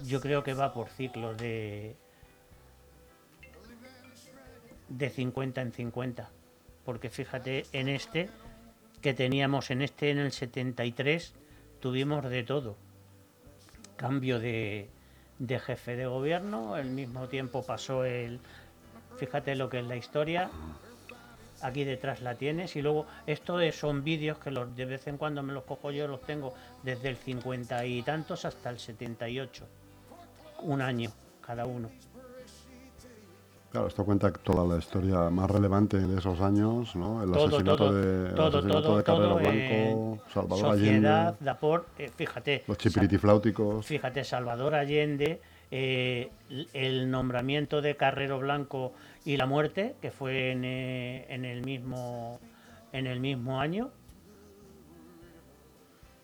yo 0.05 0.21
creo 0.21 0.43
que 0.43 0.53
va 0.53 0.73
por 0.73 0.87
ciclos 0.89 1.37
de, 1.37 1.97
de 4.87 5.09
50 5.09 5.61
en 5.61 5.73
50. 5.73 6.29
Porque 6.85 7.09
fíjate 7.09 7.65
en 7.73 7.89
este, 7.89 8.29
que 9.01 9.13
teníamos 9.13 9.69
en 9.71 9.81
este 9.81 10.11
en 10.11 10.19
el 10.19 10.31
73 10.31 11.33
tuvimos 11.79 12.23
de 12.29 12.43
todo. 12.43 12.77
Cambio 13.97 14.39
de, 14.39 14.89
de 15.39 15.59
jefe 15.59 15.95
de 15.95 16.05
gobierno, 16.05 16.75
al 16.75 16.85
mismo 16.85 17.27
tiempo 17.27 17.65
pasó 17.65 18.05
el... 18.05 18.39
Fíjate 19.17 19.55
lo 19.55 19.69
que 19.69 19.79
es 19.79 19.85
la 19.85 19.95
historia. 19.95 20.51
Aquí 21.65 21.83
detrás 21.83 22.21
la 22.21 22.35
tienes 22.35 22.75
y 22.75 22.81
luego 22.83 23.07
esto 23.25 23.59
es- 23.59 23.75
son 23.75 24.03
vídeos 24.03 24.37
que 24.37 24.51
los, 24.51 24.75
de 24.75 24.85
vez 24.85 25.07
en 25.07 25.17
cuando 25.17 25.41
me 25.41 25.51
los 25.51 25.63
cojo 25.63 25.89
yo, 25.89 26.07
los 26.07 26.21
tengo 26.21 26.53
desde 26.83 27.09
el 27.09 27.17
50 27.17 27.83
y 27.85 28.03
tantos 28.03 28.45
hasta 28.45 28.69
el 28.69 28.77
78. 28.77 29.65
Un 30.61 30.81
año 30.81 31.11
cada 31.41 31.65
uno. 31.65 31.89
Claro, 33.71 33.87
esto 33.87 34.05
cuenta 34.05 34.31
toda 34.31 34.63
la 34.65 34.79
historia 34.79 35.29
más 35.31 35.49
relevante 35.51 35.97
de 35.97 36.17
esos 36.19 36.39
años, 36.39 36.95
¿no? 36.95 37.21
El 37.23 37.31
todo, 37.31 37.47
asesinato 37.47 37.77
todo, 37.77 37.93
de, 37.93 38.29
el 38.29 38.35
todo, 38.35 38.47
asesinato 38.59 38.81
todo, 38.83 38.97
de 38.97 39.03
Carrero 39.03 39.35
Blanco, 39.35 40.19
Salvador 40.33 40.59
sociedad, 40.77 41.27
Allende, 41.27 41.37
Dapor, 41.43 41.85
eh, 41.97 42.09
fíjate, 42.15 42.63
los 42.67 42.77
chipiritifláuticos. 42.77 43.85
Fíjate, 43.85 44.23
Salvador 44.23 44.75
Allende, 44.75 45.41
eh, 45.77 46.29
el 46.73 47.11
nombramiento 47.11 47.81
de 47.81 47.97
Carrero 47.97 48.39
Blanco 48.39 48.93
y 49.25 49.35
la 49.35 49.45
muerte, 49.45 49.95
que 50.01 50.09
fue 50.09 50.51
en, 50.51 50.63
eh, 50.63 51.25
en 51.27 51.43
el 51.43 51.63
mismo 51.65 52.39
en 52.93 53.07
el 53.07 53.19
mismo 53.19 53.59
año. 53.59 53.91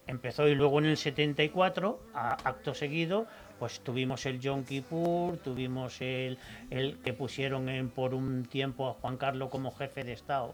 Empezó 0.08 0.48
y 0.48 0.56
luego 0.56 0.80
en 0.80 0.86
el 0.86 0.96
74, 0.96 2.00
a- 2.14 2.38
acto 2.48 2.74
seguido, 2.74 3.28
pues 3.60 3.82
tuvimos 3.82 4.26
el 4.26 4.40
Yom 4.40 4.64
Kippur, 4.64 5.38
tuvimos 5.38 6.00
el, 6.02 6.38
el 6.70 6.98
que 7.04 7.12
pusieron 7.12 7.68
en, 7.68 7.90
por 7.90 8.14
un 8.14 8.46
tiempo 8.46 8.88
a 8.90 8.94
Juan 8.94 9.18
Carlos 9.18 9.50
como 9.50 9.72
jefe 9.74 10.06
de 10.06 10.14
Estado 10.14 10.54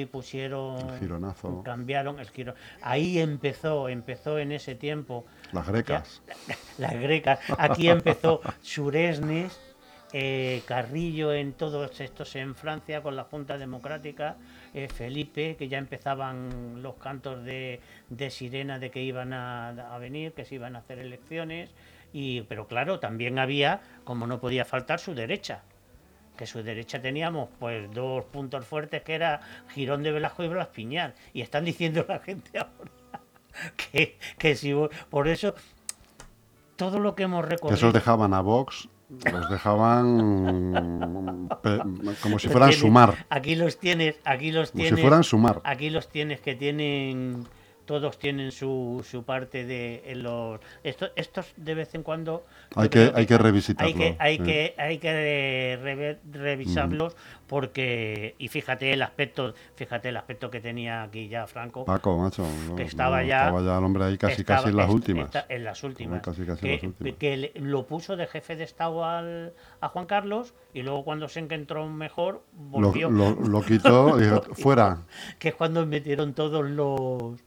y 0.00 0.06
pusieron 0.06 0.90
El 0.90 0.98
gironazo. 0.98 1.62
cambiaron 1.62 2.18
el 2.20 2.28
giro. 2.30 2.54
Ahí 2.82 3.18
empezó, 3.18 3.88
empezó 3.88 4.38
en 4.38 4.52
ese 4.52 4.74
tiempo 4.74 5.24
Las 5.52 5.66
grecas. 5.68 6.22
las 6.78 6.92
grecas. 6.94 7.40
Aquí 7.58 7.88
empezó 7.88 8.40
Suresnes, 8.62 9.58
eh, 10.12 10.62
Carrillo 10.66 11.32
en 11.32 11.52
todos 11.52 12.00
estos 12.00 12.36
en 12.36 12.54
Francia 12.54 13.02
con 13.02 13.16
la 13.16 13.24
Junta 13.24 13.58
Democrática, 13.58 14.36
eh, 14.74 14.88
Felipe, 14.88 15.56
que 15.56 15.68
ya 15.68 15.78
empezaban 15.78 16.82
los 16.82 16.94
cantos 16.96 17.44
de, 17.44 17.80
de 18.10 18.30
sirena 18.30 18.78
de 18.78 18.90
que 18.90 19.02
iban 19.02 19.32
a, 19.32 19.68
a 19.94 19.98
venir, 19.98 20.32
que 20.32 20.44
se 20.44 20.56
iban 20.56 20.76
a 20.76 20.80
hacer 20.80 20.98
elecciones. 20.98 21.70
Y, 22.12 22.42
pero 22.42 22.66
claro, 22.66 23.00
también 23.00 23.38
había, 23.38 23.80
como 24.04 24.26
no 24.26 24.40
podía 24.40 24.64
faltar, 24.64 25.00
su 25.00 25.14
derecha. 25.14 25.62
Que 26.36 26.46
su 26.46 26.62
derecha 26.62 27.00
teníamos 27.00 27.48
pues 27.58 27.90
dos 27.92 28.24
puntos 28.26 28.64
fuertes 28.66 29.02
que 29.02 29.14
era 29.14 29.40
Girón 29.74 30.02
de 30.02 30.12
Velasco 30.12 30.44
y 30.44 30.48
Blas 30.48 30.68
Piñar. 30.68 31.14
Y 31.32 31.40
están 31.40 31.64
diciendo 31.64 32.04
la 32.08 32.18
gente 32.20 32.58
ahora 32.58 32.90
que, 33.76 34.18
que 34.38 34.54
si 34.54 34.74
por 35.10 35.28
eso 35.28 35.54
todo 36.76 36.98
lo 37.00 37.14
que 37.14 37.22
hemos 37.22 37.44
Que 37.44 37.50
recorrido. 37.52 37.76
esos 37.76 37.92
dejaban 37.94 38.34
a 38.34 38.42
Vox, 38.42 38.88
los 39.32 39.48
dejaban 39.50 41.48
pe- 41.62 41.78
como 42.22 42.38
si 42.38 42.48
fueran 42.48 42.68
tienes- 42.70 42.80
sumar. 42.80 43.26
Aquí 43.30 43.54
los 43.54 43.78
tienes, 43.78 44.16
aquí 44.24 44.52
los 44.52 44.70
Como 44.72 44.82
tienes. 44.82 44.98
si 44.98 45.02
fueran 45.02 45.24
sumar. 45.24 45.60
Aquí 45.64 45.90
los 45.90 46.08
tienes 46.08 46.40
que 46.40 46.54
tienen. 46.54 47.46
Todos 47.86 48.18
tienen 48.18 48.50
su, 48.52 49.04
su 49.08 49.22
parte 49.22 49.64
de 49.64 50.02
en 50.06 50.22
los. 50.24 50.60
Esto, 50.82 51.08
estos 51.16 51.46
de 51.56 51.74
vez 51.74 51.94
en 51.94 52.02
cuando. 52.02 52.44
Hay 52.74 52.88
que- 52.88 53.12
hay 53.14 53.26
que 53.26 53.38
revisitarlo, 53.38 53.86
Hay 53.88 53.94
que, 53.94 54.16
hay 54.18 54.36
sí. 54.38 54.42
que, 54.42 54.74
hay 54.76 54.98
que 54.98 56.18
revisarlos 56.32 57.16
porque. 57.46 58.34
Y 58.38 58.48
fíjate 58.48 58.92
el 58.92 59.02
aspecto, 59.02 59.54
fíjate 59.76 60.08
el 60.08 60.16
aspecto 60.16 60.50
que 60.50 60.60
tenía 60.60 61.02
aquí 61.04 61.28
ya 61.28 61.46
Franco. 61.46 61.84
Paco, 61.84 62.18
macho. 62.18 62.44
no, 62.68 62.76
que 62.76 62.82
estaba 62.82 63.22
no, 63.22 63.26
ya 63.28 63.46
Estaba 63.46 63.62
ya 63.62 63.78
el 63.78 63.84
hombre 63.84 64.04
ahí 64.04 64.18
casi, 64.18 64.40
estaba- 64.42 64.58
casi 64.60 64.70
en 64.70 64.76
las 64.76 64.90
últimas. 64.90 65.30
en 65.48 65.64
las 65.64 65.82
últimas. 65.84 66.22
Casi, 66.22 66.44
casi 66.44 66.66
en 66.66 66.78
que, 66.78 66.86
las 66.86 66.92
últimas. 66.98 67.18
que 67.18 67.36
le- 67.36 67.52
lo 67.54 67.86
puso 67.86 68.16
de 68.16 68.26
jefe 68.26 68.56
de 68.56 68.64
Estado 68.64 69.04
al, 69.04 69.54
a 69.80 69.88
Juan 69.88 70.06
Carlos 70.06 70.54
y 70.74 70.82
luego 70.82 71.04
cuando 71.04 71.28
se 71.28 71.40
encontró 71.40 71.86
mejor 71.88 72.42
volvió. 72.52 73.10
lo- 73.10 73.34
lo 73.34 73.62
quitó 73.62 74.18
y 74.20 74.24
fuera. 74.60 75.02
que 75.38 75.48
es 75.50 75.54
cuando 75.54 75.86
metieron 75.86 76.34
todos 76.34 76.64
los 76.68 77.40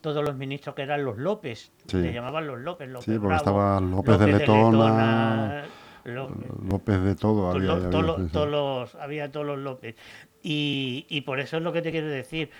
todos 0.00 0.24
los 0.24 0.34
ministros 0.36 0.74
que 0.74 0.82
eran 0.82 1.04
los 1.04 1.18
López. 1.18 1.72
Sí. 1.86 1.98
Le 1.98 2.12
llamaban 2.12 2.46
los 2.46 2.58
López. 2.60 2.88
López 2.88 3.04
Sí, 3.04 3.12
porque 3.12 3.26
Bravo, 3.26 3.36
estaba 3.38 3.80
López 3.80 4.18
de 4.18 4.26
Letona, 4.32 5.64
López 6.04 7.02
de 7.02 7.14
todo 7.14 7.52
to- 7.52 7.56
había. 7.58 7.72
había, 7.72 7.90
to- 7.90 8.16
sí, 8.16 8.28
todos 8.32 8.48
los- 8.48 8.94
había 8.94 9.30
todos 9.32 9.46
los 9.46 9.58
López. 9.58 9.96
Y, 10.42 11.06
y 11.08 11.20
por 11.22 11.40
eso 11.40 11.58
es 11.58 11.62
lo 11.62 11.72
que 11.72 11.82
te 11.82 11.90
quiero 11.90 12.08
decir. 12.08 12.50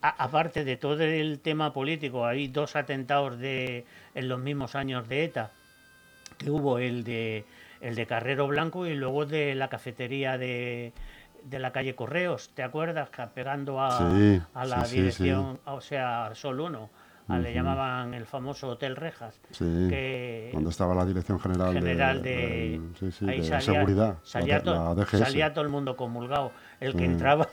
Aparte 0.00 0.64
de 0.64 0.76
todo 0.78 1.02
el 1.02 1.38
tema 1.40 1.72
político, 1.74 2.24
hay 2.24 2.48
dos 2.48 2.76
atentados 2.76 3.38
de, 3.38 3.84
en 4.14 4.28
los 4.28 4.38
mismos 4.40 4.74
años 4.74 5.06
de 5.06 5.24
ETA, 5.24 5.50
que 6.38 6.50
hubo 6.50 6.78
el 6.78 7.04
de, 7.04 7.44
el 7.82 7.94
de 7.94 8.06
Carrero 8.06 8.46
Blanco 8.46 8.86
y 8.86 8.94
luego 8.94 9.26
de 9.26 9.54
la 9.54 9.68
cafetería 9.68 10.38
de, 10.38 10.92
de 11.48 11.58
la 11.58 11.72
calle 11.72 11.94
Correos, 11.94 12.50
¿te 12.54 12.62
acuerdas? 12.62 13.08
Que 13.10 13.26
Pegando 13.28 13.80
a, 13.80 13.90
Sí, 14.16 14.40
a 14.54 14.64
la 14.64 14.84
sí, 14.84 14.90
sí, 14.90 14.96
dirección, 15.00 15.60
o 15.64 15.80
sea, 15.80 16.30
Sol 16.34 16.60
1, 16.60 16.90
a- 17.28 17.38
le 17.38 17.54
llamaban 17.54 18.14
el 18.14 18.26
famoso 18.26 18.68
Hotel 18.68 18.96
Rejas. 18.96 19.40
Sí, 19.52 19.64
que 19.88 20.50
donde 20.52 20.70
estaba 20.70 20.94
la 20.94 21.04
Dirección 21.04 21.38
General, 21.40 21.72
general 21.72 22.22
de, 22.22 22.30
de, 22.30 22.38
del- 22.70 22.92
sí, 22.98 23.12
sí, 23.12 23.28
ahí 23.28 23.40
de 23.40 23.46
salía, 23.46 23.60
Seguridad, 23.60 24.16
salía, 24.24 24.58
la, 24.58 24.62
to- 24.62 24.74
la 24.74 24.94
DGS. 24.94 25.18
salía 25.18 25.52
todo 25.54 25.64
el 25.64 25.70
mundo 25.70 25.96
comulgado 25.96 26.52
el 26.80 26.94
que 26.96 27.04
entraba 27.04 27.48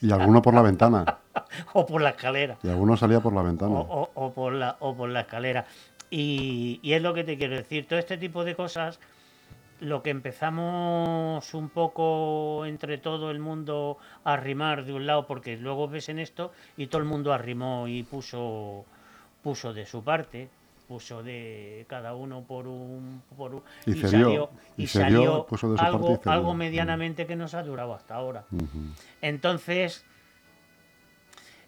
Y 0.00 0.10
alguno 0.12 0.42
por 0.42 0.52
la 0.54 0.62
ventana. 0.62 1.18
o 1.72 1.86
por 1.86 2.02
la 2.02 2.10
escalera 2.10 2.58
Y 2.62 2.68
alguno 2.68 2.96
salía 2.96 3.20
por 3.20 3.32
la 3.32 3.42
ventana. 3.42 3.72
o, 3.72 3.80
o- 3.80 4.10
o 4.14 4.32
por 4.34 4.52
la 4.52 4.76
o 4.80 4.94
por 4.94 5.08
la 5.08 5.20
escalera 5.20 5.64
y, 6.10 6.78
y 6.82 6.92
es 6.92 7.00
lo 7.02 7.14
que 7.14 7.24
te 7.24 7.38
quiero 7.38 7.56
decir 7.56 7.86
todo 7.88 7.98
este 7.98 8.18
tipo 8.18 8.44
de 8.44 8.54
cosas 8.54 9.00
lo 9.82 10.02
que 10.02 10.10
empezamos 10.10 11.54
un 11.54 11.68
poco 11.68 12.64
entre 12.66 12.98
todo 12.98 13.30
el 13.30 13.38
mundo 13.40 13.98
a 14.24 14.34
arrimar 14.34 14.84
de 14.84 14.92
un 14.92 15.06
lado 15.06 15.26
porque 15.26 15.56
luego 15.56 15.88
ves 15.88 16.08
en 16.08 16.18
esto 16.18 16.52
y 16.76 16.86
todo 16.86 17.02
el 17.02 17.08
mundo 17.08 17.32
arrimó 17.32 17.88
y 17.88 18.02
puso 18.04 18.84
puso 19.42 19.72
de 19.74 19.84
su 19.86 20.04
parte 20.04 20.48
puso 20.86 21.22
de 21.22 21.84
cada 21.88 22.14
uno 22.14 22.42
por 22.42 22.66
un 22.68 23.22
por 23.36 23.54
un- 23.56 23.62
Y 23.86 23.94
salió 23.94 24.50
y 24.76 24.84
y 24.84 24.86
cedió, 24.86 25.04
salió 25.04 25.46
puso 25.46 25.72
de 25.72 25.78
su 25.78 25.82
parte 25.84 25.96
y 25.96 26.10
algo 26.10 26.20
algo 26.26 26.54
Mm. 26.54 26.58
medianamente 26.58 27.26
que 27.26 27.34
nos 27.34 27.54
ha 27.54 27.62
durado 27.62 27.94
hasta 27.94 28.14
ahora. 28.14 28.44
Entonces, 29.20 30.04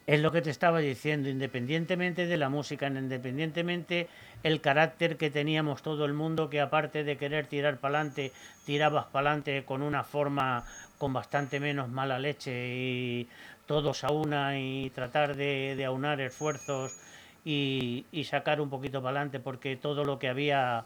es 0.07 0.19
lo 0.19 0.31
que 0.31 0.41
te 0.41 0.51
estaba 0.51 0.79
diciendo, 0.79 1.29
independientemente 1.29 2.27
de 2.27 2.37
la 2.37 2.49
música, 2.49 2.87
independientemente 2.87 4.07
el 4.43 4.61
carácter 4.61 5.17
que 5.17 5.31
teníamos 5.31 5.81
todo 5.81 6.05
el 6.05 6.13
mundo, 6.13 6.49
que 6.49 6.61
aparte 6.61 7.03
de 7.03 7.17
querer 7.17 7.47
tirar 7.47 7.77
para 7.77 7.99
adelante, 7.99 8.31
tirabas 8.65 9.05
para 9.05 9.31
adelante 9.31 9.63
con 9.65 9.81
una 9.81 10.03
forma 10.03 10.63
con 10.99 11.11
bastante 11.11 11.59
menos 11.59 11.89
mala 11.89 12.19
leche 12.19 12.51
y 12.75 13.27
todos 13.65 14.03
a 14.03 14.11
una 14.11 14.59
y 14.59 14.91
tratar 14.91 15.35
de, 15.35 15.83
aunar 15.85 16.21
esfuerzos 16.21 16.95
y, 17.43 18.05
y 18.11 18.25
sacar 18.25 18.61
un 18.61 18.69
poquito 18.69 19.01
para 19.01 19.17
adelante, 19.17 19.39
porque 19.39 19.75
todo 19.75 20.03
lo 20.03 20.19
que 20.19 20.29
había 20.29 20.85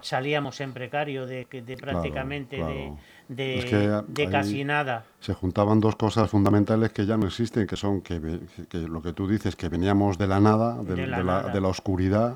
salíamos 0.00 0.60
en 0.60 0.72
precario 0.72 1.26
de, 1.26 1.46
de 1.50 1.76
prácticamente 1.76 2.56
de- 2.56 2.62
claro. 2.62 2.98
de, 3.28 3.58
Es 3.58 3.64
que 3.66 4.02
de 4.08 4.28
casi 4.30 4.64
nada. 4.64 5.04
Se 5.20 5.34
juntaban 5.34 5.80
dos 5.80 5.96
cosas 5.96 6.28
fundamentales 6.30 6.92
que 6.92 7.06
ya 7.06 7.16
no 7.16 7.26
existen, 7.26 7.66
que 7.66 7.76
son 7.76 8.00
que, 8.00 8.20
que 8.68 8.78
lo 8.78 9.00
que 9.02 9.12
tú 9.12 9.26
dices, 9.28 9.56
que 9.56 9.68
veníamos 9.68 10.18
de 10.18 10.26
la 10.26 10.40
nada, 10.40 10.82
de, 10.82 11.06
la 11.06 11.18
de 11.18 11.24
la, 11.24 11.40
nada. 11.42 11.52
de 11.52 11.60
la 11.60 11.68
oscuridad, 11.68 12.34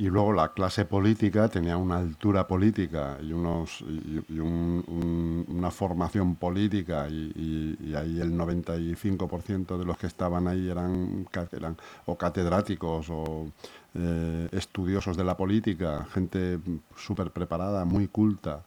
y 0.00 0.06
luego 0.08 0.32
la 0.32 0.52
clase 0.52 0.84
política 0.84 1.48
tenía 1.48 1.76
una 1.76 1.98
altura 1.98 2.46
política 2.46 3.18
y, 3.20 3.32
unos, 3.32 3.80
y, 3.80 4.22
y 4.32 4.38
un- 4.38 4.84
un- 4.86 5.44
una 5.48 5.70
formación 5.72 6.36
política, 6.36 7.08
y, 7.08 7.32
y- 7.34 7.88
y 7.90 7.94
ahí 7.96 8.20
el 8.20 8.32
95% 8.36 9.76
de 9.76 9.84
los 9.84 9.98
que 9.98 10.06
estaban 10.06 10.46
ahí 10.46 10.68
eran, 10.70 11.26
eran 11.52 11.76
o 12.06 12.16
catedráticos 12.16 13.08
o 13.10 13.48
eh, 13.94 14.48
estudiosos 14.52 15.16
de 15.16 15.24
la 15.24 15.36
política, 15.36 16.06
gente 16.14 16.60
súper 16.96 17.32
preparada, 17.32 17.84
muy 17.84 18.06
culta 18.06 18.60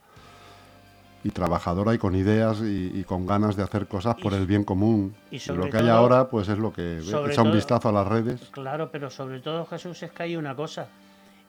y 1.24 1.30
trabajadora 1.30 1.94
y 1.94 1.98
con 2.00 2.15
ideas 2.15 2.60
y, 2.62 2.91
y 2.94 3.04
con 3.04 3.26
ganas 3.28 3.56
de 3.56 3.62
hacer 3.63 3.88
cosas 3.88 4.15
por 4.22 4.34
el 4.34 4.48
bien 4.48 4.63
común. 4.63 5.13
y 5.30 5.36
Y 5.36 5.39
sobre 5.39 5.60
lo 5.65 5.70
que 5.70 5.78
hay 5.78 5.88
ahora, 5.88 6.28
pues 6.30 6.50
es 6.50 6.58
lo 6.58 6.74
que 6.74 6.98
echa 6.98 7.17
un 7.20 7.36
todo- 7.36 7.52
vistazo 7.54 7.89
a 7.89 7.91
las 7.91 8.08
redes. 8.08 8.41
Claro, 8.52 8.89
pero 8.91 9.10
sobre 9.12 9.39
todo 9.39 9.65
Jesús 9.67 10.02
es 10.04 10.12
que 10.12 10.24
hay 10.24 10.36
una 10.36 10.56
cosa, 10.56 10.88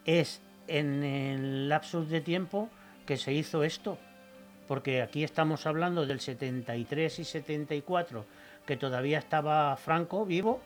es 0.04 0.40
en 0.68 1.02
el 1.02 1.68
lapsus 1.68 2.08
de 2.08 2.20
tiempo 2.20 2.68
que 3.06 3.16
se 3.16 3.32
hizo 3.32 3.64
esto, 3.64 3.98
porque 4.68 5.02
aquí 5.02 5.24
estamos 5.24 5.66
hablando 5.66 6.06
del 6.06 6.20
73 6.20 7.18
y 7.18 7.24
74, 7.24 8.24
que 8.66 8.76
todavía 8.76 9.18
estaba 9.18 9.76
Franco 9.76 10.24
vivo, 10.24 10.60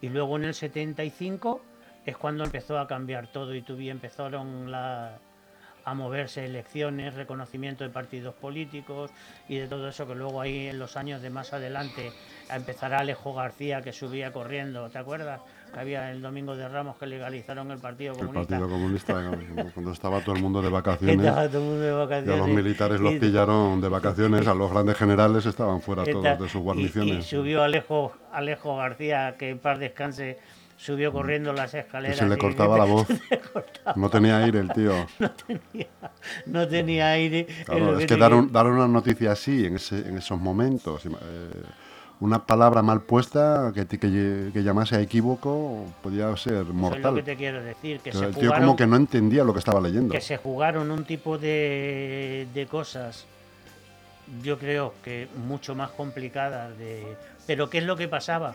y 0.00 0.08
luego 0.08 0.36
en 0.36 0.44
el 0.44 0.54
75 0.54 1.60
es 2.04 2.16
cuando 2.16 2.42
empezó 2.44 2.78
a 2.78 2.88
cambiar 2.88 3.28
todo 3.28 3.54
y 3.54 3.62
tuvi- 3.62 3.90
empezaron 3.90 4.70
la- 4.72 5.18
a 5.84 5.94
moverse 5.94 6.44
elecciones, 6.44 7.14
reconocimiento 7.14 7.84
de 7.84 7.90
partidos 7.90 8.34
políticos 8.34 9.10
y 9.48 9.56
de 9.58 9.66
todo 9.66 9.88
eso 9.88 10.06
que 10.06 10.14
luego 10.14 10.40
ahí 10.40 10.68
en 10.68 10.78
los 10.78 10.96
años 10.96 11.22
de 11.22 11.30
más 11.30 11.52
adelante 11.52 12.12
empezará 12.50 12.98
Alejo 12.98 13.34
García 13.34 13.82
que 13.82 13.92
subía 13.92 14.32
corriendo, 14.32 14.88
¿te 14.90 14.98
acuerdas? 14.98 15.40
Que 15.72 15.80
había 15.80 16.10
el 16.10 16.20
domingo 16.20 16.54
de 16.54 16.68
Ramos 16.68 16.96
que 16.98 17.06
legalizaron 17.06 17.70
el 17.70 17.78
Partido 17.78 18.12
El 18.12 18.18
Comunista. 18.26 18.58
Partido 18.58 18.68
Comunista, 18.68 19.14
cuando- 19.74 19.92
estaba 19.92 20.20
todo 20.20 20.36
el 20.36 20.42
mundo 20.42 20.60
de 20.62 20.68
vacaciones, 20.68 21.18
estaba 21.26 21.48
todo 21.48 21.58
el 21.58 21.64
mundo 21.64 21.80
de 21.80 21.88
y 21.88 21.92
a 21.92 21.96
vacaciones. 21.96 22.38
los 22.38 22.48
militares 22.48 23.00
los 23.00 23.12
y- 23.14 23.18
pillaron 23.18 23.80
de 23.80 23.88
vacaciones, 23.88 24.46
a 24.46 24.54
los 24.54 24.70
grandes 24.70 24.96
generales 24.96 25.46
estaban 25.46 25.80
fuera 25.80 26.04
todos 26.04 26.22
de 26.38 26.48
sus 26.48 26.56
y- 26.60 26.64
guarniciones. 26.64 27.18
Y, 27.18 27.22
subió 27.28 27.62
Alejo, 27.62 28.12
Alejo 28.32 28.76
García, 28.76 29.36
que 29.38 29.48
en 29.50 29.58
paz 29.58 29.78
descanse, 29.78 30.38
subió 30.82 31.12
corriendo 31.12 31.52
las 31.52 31.70
Que 31.70 31.78
escaleras. 31.80 32.18
se 32.18 32.26
le 32.26 32.34
y- 32.34 32.38
cortaba 32.38 32.76
la 32.76 32.84
voz. 32.84 33.06
No 33.96 34.08
tenía 34.10 34.38
aire 34.38 34.60
el 34.60 34.72
tío. 34.72 34.92
no 36.46 36.68
tenía 36.68 37.10
aire. 37.10 37.46
Claro, 37.64 37.84
lo 37.92 37.92
es 37.94 37.98
que 38.00 38.06
tenía- 38.06 38.22
dar, 38.24 38.34
un- 38.34 38.52
dar 38.52 38.66
una 38.66 38.88
noticia 38.88 39.32
así 39.32 39.64
en, 39.66 39.76
ese- 39.76 40.08
en 40.08 40.18
esos 40.18 40.38
momentos, 40.40 41.04
eh, 41.06 41.10
una 42.20 42.44
palabra 42.46 42.82
mal 42.82 43.02
puesta 43.02 43.72
que, 43.74 43.86
que, 43.86 43.98
que 44.52 44.62
llamase 44.62 44.96
a 44.96 45.00
equívoco 45.00 45.84
podía 46.02 46.34
ser 46.36 46.52
Eso 46.52 46.60
es 46.62 46.68
lo 46.68 46.74
mortal. 46.74 47.14
que 47.16 47.22
te 47.22 47.36
quiero 47.36 47.62
decir, 47.62 47.98
que 48.00 48.10
Pero 48.10 48.18
se 48.20 48.26
el 48.26 48.34
tío 48.34 48.42
jugaron, 48.44 48.64
como 48.66 48.76
que 48.76 48.86
no 48.86 48.96
entendía 48.96 49.42
lo 49.44 49.52
que 49.52 49.58
estaba 49.58 49.80
leyendo. 49.80 50.12
que 50.12 50.20
se 50.20 50.36
jugaron 50.36 50.90
un 50.90 51.04
tipo 51.04 51.36
de, 51.38 52.46
de 52.54 52.66
cosas, 52.66 53.26
yo 54.42 54.58
creo 54.58 54.94
que 55.04 55.26
mucho 55.46 55.74
más 55.74 55.90
complicadas. 55.90 56.76
De, 56.78 57.04
pero 57.46 57.68
¿qué 57.68 57.78
es 57.78 57.84
lo 57.84 57.96
que 57.96 58.06
pasaba? 58.08 58.54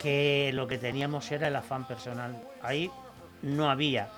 Que 0.00 0.50
lo 0.54 0.66
que 0.66 0.78
teníamos 0.78 1.30
era 1.32 1.48
el 1.48 1.56
afán 1.56 1.86
personal. 1.86 2.36
Ahí 2.62 2.90
no 3.42 3.70
había 3.70 4.08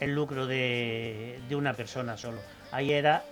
el 0.00 0.14
lucro 0.14 0.46
de, 0.46 1.40
de 1.48 1.56
una 1.56 1.74
persona 1.74 2.16
solo. 2.16 2.38
Ahí 2.72 2.92
era 2.92 3.24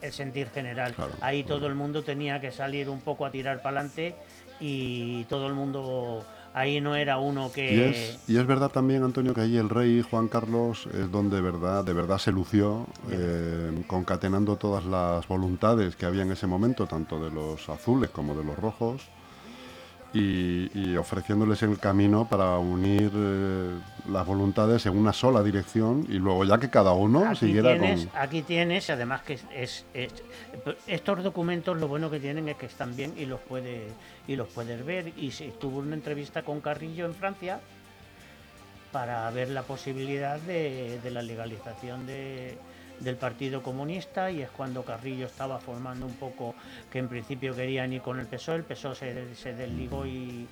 el 0.00 0.12
sentir 0.12 0.48
general. 0.50 0.94
Claro, 0.94 1.12
Ahí 1.20 1.44
todo 1.44 1.66
el 1.66 1.74
mundo 1.74 2.02
tenía 2.02 2.40
que 2.40 2.52
salir 2.52 2.88
un 2.88 3.00
poco 3.00 3.26
a 3.26 3.30
tirar 3.30 3.62
para 3.62 3.80
adelante 3.80 4.14
y 4.60 5.24
todo 5.24 5.46
el 5.46 5.54
mundo... 5.54 6.24
Ahí 6.54 6.80
no 6.80 6.96
era 6.96 7.18
uno 7.18 7.52
que... 7.52 7.74
Y 7.74 7.80
es, 7.80 8.18
y 8.26 8.36
es 8.38 8.46
verdad 8.46 8.70
también, 8.70 9.04
Antonio, 9.04 9.34
que 9.34 9.42
ahí 9.42 9.58
el 9.58 9.68
rey 9.68 10.02
Juan 10.02 10.28
Carlos 10.28 10.88
es 10.92 11.10
donde 11.12 11.40
verdad, 11.40 11.84
de 11.84 11.92
verdad 11.92 12.18
se 12.18 12.32
lució, 12.32 12.86
eh, 13.10 13.84
concatenando 13.86 14.56
todas 14.56 14.84
las 14.84 15.28
voluntades 15.28 15.94
que 15.94 16.06
había 16.06 16.22
en 16.22 16.32
ese 16.32 16.46
momento, 16.46 16.86
tanto 16.86 17.22
de 17.22 17.30
los 17.30 17.68
azules 17.68 18.10
como 18.10 18.34
de 18.34 18.44
los 18.44 18.58
rojos, 18.58 19.02
y, 20.14 20.70
y 20.72 20.96
ofreciéndoles 20.96 21.62
el 21.62 21.78
camino 21.78 22.26
para 22.26 22.56
unir 22.58 23.10
eh, 23.14 23.70
las 24.10 24.26
voluntades 24.26 24.86
en 24.86 24.96
una 24.96 25.12
sola 25.12 25.42
dirección 25.42 26.06
y 26.08 26.14
luego 26.14 26.44
ya 26.44 26.56
que 26.58 26.70
cada 26.70 26.92
uno 26.92 27.26
Aquí 27.28 27.36
siguiera 27.40 27.78
tienes, 27.78 28.06
con... 28.06 28.16
aquí 28.20 28.42
tienes, 28.42 28.88
además 28.88 29.20
que 29.22 29.34
es, 29.34 29.44
es- 29.54 29.84
es- 29.92 30.14
estos 30.86 31.22
documentos 31.22 31.76
lo 31.78 31.88
bueno 31.88 32.10
que 32.10 32.20
tienen 32.20 32.48
es 32.48 32.56
que 32.56 32.66
están 32.66 32.96
bien 32.96 33.12
y 33.18 33.26
los 33.26 33.40
puede 33.40 33.88
y 34.26 34.36
los 34.36 34.48
puedes 34.48 34.84
ver. 34.84 35.12
Y 35.18 35.30
se 35.30 35.48
tuvo 35.50 35.78
una 35.80 35.94
entrevista 35.94 36.42
con 36.42 36.60
Carrillo 36.60 37.04
en 37.04 37.14
Francia 37.14 37.60
para 38.92 39.30
ver 39.30 39.50
la 39.50 39.62
posibilidad 39.62 40.40
de, 40.40 40.98
de 41.02 41.10
la 41.10 41.20
legalización 41.22 42.06
de- 42.06 42.56
del 43.00 43.16
Partido 43.16 43.62
Comunista 43.62 44.30
y 44.30 44.42
es 44.42 44.50
cuando 44.50 44.82
Carrillo 44.82 45.26
estaba 45.26 45.58
formando 45.58 46.06
un 46.06 46.14
poco 46.14 46.54
que 46.90 46.98
en 46.98 47.08
principio 47.08 47.54
querían 47.54 47.92
ir 47.92 48.02
con 48.02 48.18
el 48.18 48.26
PSOE, 48.26 48.56
el 48.56 48.64
PSOE 48.64 48.94
se, 48.94 49.34
se 49.34 49.54
desligó 49.54 50.06
y 50.06 50.46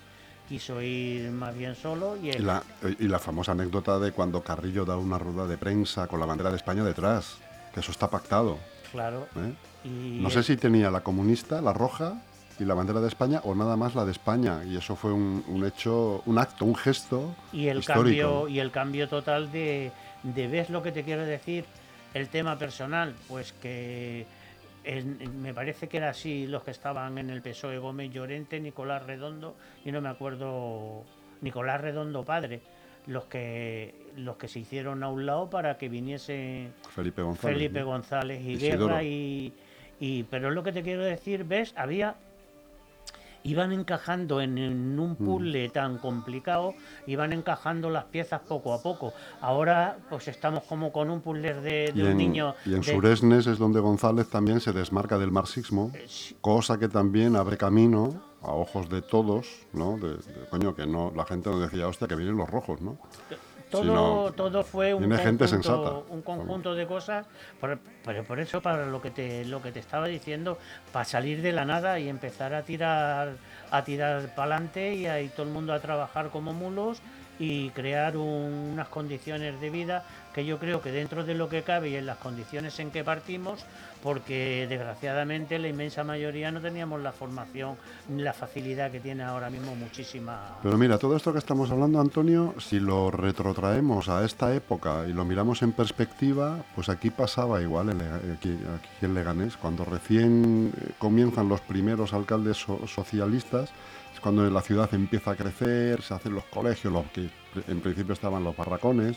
quiso 0.49 0.81
ir 0.81 1.31
más 1.33 1.57
bien 1.57 1.75
solo 1.75 2.17
y 2.17 2.31
el, 2.31 2.47
la, 2.47 2.63
y 2.99 3.09
la 3.09 3.19
famosa 3.19 3.53
anécdota 3.53 3.99
de 3.99 4.13
cuando 4.13 4.43
Carrillo 4.43 4.85
da 4.85 4.97
una 4.97 5.19
rueda 5.19 5.47
de 5.47 5.59
prensa 5.59 6.07
con 6.07 6.21
la 6.21 6.27
bandera 6.27 6.51
de 6.51 6.57
España 6.57 6.85
detrás, 6.85 7.39
que 7.75 7.81
eso 7.81 7.91
está 7.91 8.09
pactado. 8.09 8.59
claro 8.93 9.27
¿eh? 9.37 9.53
y 9.85 10.21
No 10.21 10.31
sé 10.31 10.43
si 10.43 10.57
tenía 10.57 10.91
la 10.91 11.01
comunista, 11.01 11.61
la 11.61 11.73
roja 11.73 12.15
y 12.59 12.65
la 12.65 12.75
bandera 12.75 13.01
de 13.01 13.09
España 13.09 13.41
o 13.45 13.55
nada 13.55 13.77
más 13.77 13.95
la 13.95 14.05
de 14.05 14.13
España. 14.13 14.63
Y 14.65 14.77
eso 14.77 14.97
fue 14.97 15.13
un, 15.13 15.45
un 15.49 15.67
hecho, 15.67 16.23
un 16.27 16.39
acto, 16.39 16.65
un 16.65 16.75
gesto 16.75 17.35
y 17.53 17.67
el 17.67 17.79
histórico. 17.81 18.05
cambio 18.05 18.49
y 18.49 18.61
el 18.61 18.71
cambio 18.71 19.09
total 19.09 19.53
de, 19.53 19.93
de 20.23 20.49
ves 20.49 20.71
lo 20.71 20.83
que 20.83 20.93
te 20.93 21.03
quiero 21.03 21.25
decir 21.27 21.65
el 22.17 22.29
tema 22.29 22.59
personal 22.59 23.15
pues 23.29 23.53
que 23.53 24.27
en- 24.85 25.41
me 25.43 25.53
parece 25.53 25.89
que 25.89 25.97
era 25.99 26.11
así 26.11 26.47
los 26.47 26.63
que 26.63 26.71
estaban 26.71 27.19
en 27.19 27.31
el 27.31 27.43
PSOE 27.43 27.79
Gómez 27.79 28.11
Llorente 28.13 28.61
Nicolás 28.61 29.05
Redondo 29.05 29.57
y 29.85 29.93
no 29.93 30.01
me 30.01 30.09
acuerdo 30.09 31.05
Nicolás 31.41 31.81
Redondo 31.81 32.25
padre 32.25 32.61
los 33.07 33.25
que 33.27 33.95
los 34.17 34.37
que 34.37 34.49
se 34.49 34.61
hicieron 34.61 35.03
a 35.03 35.09
un 35.09 35.27
lado 35.27 35.49
para 35.51 35.79
que 35.79 35.89
viniese 35.89 36.69
Felipe 36.95 37.23
González. 37.23 37.55
Felipe 37.57 37.81
¿no? 37.81 37.87
González 37.87 38.41
y 38.43 38.53
Isidoro. 38.53 38.87
Guerra 38.89 39.03
y, 39.05 39.53
y 40.01 40.23
pero 40.25 40.49
es 40.49 40.55
lo 40.55 40.63
que 40.63 40.73
te 40.73 40.83
quiero 40.83 41.05
decir 41.05 41.45
ves 41.45 41.73
había 41.77 42.17
iban 43.47 43.73
encajando 43.73 44.41
en, 44.41 44.59
en 44.59 44.97
Mm. 44.97 45.01
un 45.01 45.17
puzzle 45.17 45.69
tan 45.71 45.99
complicado, 45.99 46.75
iban 47.07 47.33
encajando 47.33 47.91
las 47.91 48.05
piezas 48.05 48.41
poco 48.41 48.73
a 48.75 48.83
poco. 48.83 49.13
Ahora, 49.41 49.99
pues 50.11 50.29
estamos 50.29 50.65
como 50.65 50.91
con 50.93 51.11
un 51.11 51.21
puzzle 51.21 51.55
de, 51.55 51.93
de 51.93 51.93
Y 51.95 52.03
un 52.03 52.09
en, 52.09 52.17
niño. 52.17 52.55
y 52.65 52.75
en 52.75 52.81
de- 52.81 52.93
Suresnes 52.93 53.47
es 53.47 53.59
donde 53.59 53.81
González 53.81 54.29
también 54.29 54.61
se 54.61 54.73
desmarca 54.73 55.19
del 55.19 55.31
marxismo, 55.33 55.93
sí. 56.07 56.37
cosa 56.41 56.79
que 56.79 56.89
también 56.89 57.37
abre 57.37 57.57
camino 57.57 58.23
a 58.43 58.53
ojos 58.53 58.89
de 58.89 59.03
todos, 59.03 59.47
¿no? 59.73 59.97
De, 59.99 60.11
de- 60.17 60.49
coño, 60.51 60.75
que 60.75 60.87
no, 60.87 61.13
la 61.17 61.25
gente 61.25 61.51
nos 61.51 61.61
decía, 61.61 61.89
hostia, 61.89 62.07
que 62.09 62.15
vienen 62.17 62.37
los 62.37 62.49
rojos, 62.49 62.81
¿no? 62.81 62.99
Todo, 64.37 64.63
fue 64.65 64.95
un 64.95 65.03
conjunto, 65.17 65.23
gente 65.25 65.49
sensata. 65.49 65.91
un 66.11 66.23
conjunto 66.23 66.75
de 66.75 66.87
cosas, 66.87 67.27
por- 67.61 67.79
pero 68.05 68.25
por 68.25 68.41
eso 68.41 68.61
para 68.61 68.87
lo 68.87 69.01
que 69.03 69.11
te 69.11 69.45
lo 69.45 69.61
que 69.63 69.73
te 69.73 69.81
estaba 69.81 70.07
diciendo, 70.07 70.59
para 70.93 71.05
salir 71.05 71.43
de 71.43 71.53
la 71.53 71.65
nada 71.65 71.99
y 71.99 72.09
empezar 72.09 72.55
a 72.55 72.63
tirar 72.63 73.35
a 73.71 73.85
tirar 73.85 74.35
para 74.35 74.55
adelante 74.57 74.95
y 74.95 75.07
ahí 75.07 75.29
todo 75.29 75.47
el 75.47 75.53
mundo 75.53 75.73
a 75.73 75.81
trabajar 75.81 76.31
como 76.31 76.53
mulos 76.53 77.01
y 77.39 77.71
crear 77.71 78.17
un- 78.17 78.71
unas 78.73 78.89
condiciones 78.89 79.61
de 79.61 79.71
vida 79.71 80.05
que 80.35 80.45
yo 80.45 80.59
creo 80.59 80.83
que 80.83 80.91
dentro 80.93 81.25
de 81.25 81.35
lo 81.35 81.49
que 81.49 81.63
cabe 81.63 81.89
y 81.91 81.97
en 81.97 82.05
las 82.07 82.19
condiciones 82.19 82.79
en 82.79 82.91
que 82.91 83.03
partimos, 83.05 83.65
porque 84.03 84.67
desgraciadamente 84.69 85.59
la 85.59 85.69
inmensa 85.69 86.05
mayoría 86.05 86.51
no 86.53 86.61
teníamos 86.61 87.01
la 87.01 87.13
formación 87.13 87.77
la 88.15 88.33
facilidad 88.35 88.91
que 88.91 89.01
tiene 89.01 89.23
ahora 89.23 89.49
mismo 89.51 89.75
muchísima. 89.75 90.59
Pero 90.63 90.77
mira, 90.77 90.99
todo 90.99 91.17
esto 91.17 91.33
que 91.33 91.39
estamos 91.39 91.71
hablando, 91.71 92.01
Antonio, 92.01 92.55
si 92.59 92.79
lo 92.81 93.11
retrotraemos 93.11 94.09
a 94.11 94.25
esta 94.25 94.55
época 94.55 95.05
y 95.09 95.13
lo 95.13 95.25
miramos 95.25 95.63
en 95.63 95.73
perspectiva, 95.73 96.59
pues 96.75 96.89
aquí 96.91 97.11
pasaba 97.11 97.61
igual 97.63 97.91
en 97.91 97.99
Lega- 97.99 98.21
aquí, 98.35 98.57
en 99.03 99.15
Leganés, 99.15 99.57
cuando 99.57 99.85
recién 99.87 100.73
eh, 100.77 100.91
comienzan 100.99 101.49
los 101.49 101.61
primeros 101.63 102.13
alcaldes 102.13 102.59
so- 102.59 102.87
socialistas, 102.87 103.71
cuando 104.27 104.51
la 104.51 104.61
ciudad 104.61 104.93
empieza 104.93 105.31
a 105.31 105.37
crecer, 105.37 106.03
se 106.03 106.13
hacen 106.13 106.35
los 106.35 106.43
colegios, 106.47 106.93
los 106.93 107.07
que 107.13 107.31
en 107.69 107.81
principio 107.81 108.13
estaban 108.13 108.43
los 108.43 108.57
barracones, 108.57 109.17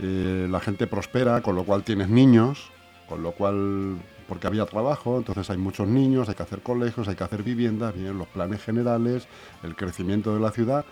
eh, 0.00 0.48
la 0.50 0.58
gente 0.58 0.88
prospera, 0.88 1.42
con 1.42 1.54
lo 1.54 1.62
cual 1.62 1.84
tienes 1.84 2.08
niños, 2.08 2.72
con 3.08 3.22
lo 3.22 3.30
cual, 3.30 3.98
porque 4.28 4.48
había 4.48 4.66
trabajo, 4.66 5.18
entonces 5.18 5.48
hay 5.48 5.58
muchos 5.58 5.86
niños, 5.86 6.28
hay 6.28 6.34
que 6.34 6.42
hacer 6.42 6.60
colegios, 6.60 7.06
hay 7.06 7.14
que 7.14 7.22
hacer 7.22 7.44
viviendas, 7.44 7.94
vienen 7.94 8.18
los 8.18 8.26
planes 8.26 8.60
generales, 8.64 9.28
el 9.62 9.76
crecimiento 9.76 10.34
de 10.34 10.40
la 10.40 10.50
ciudad, 10.50 10.84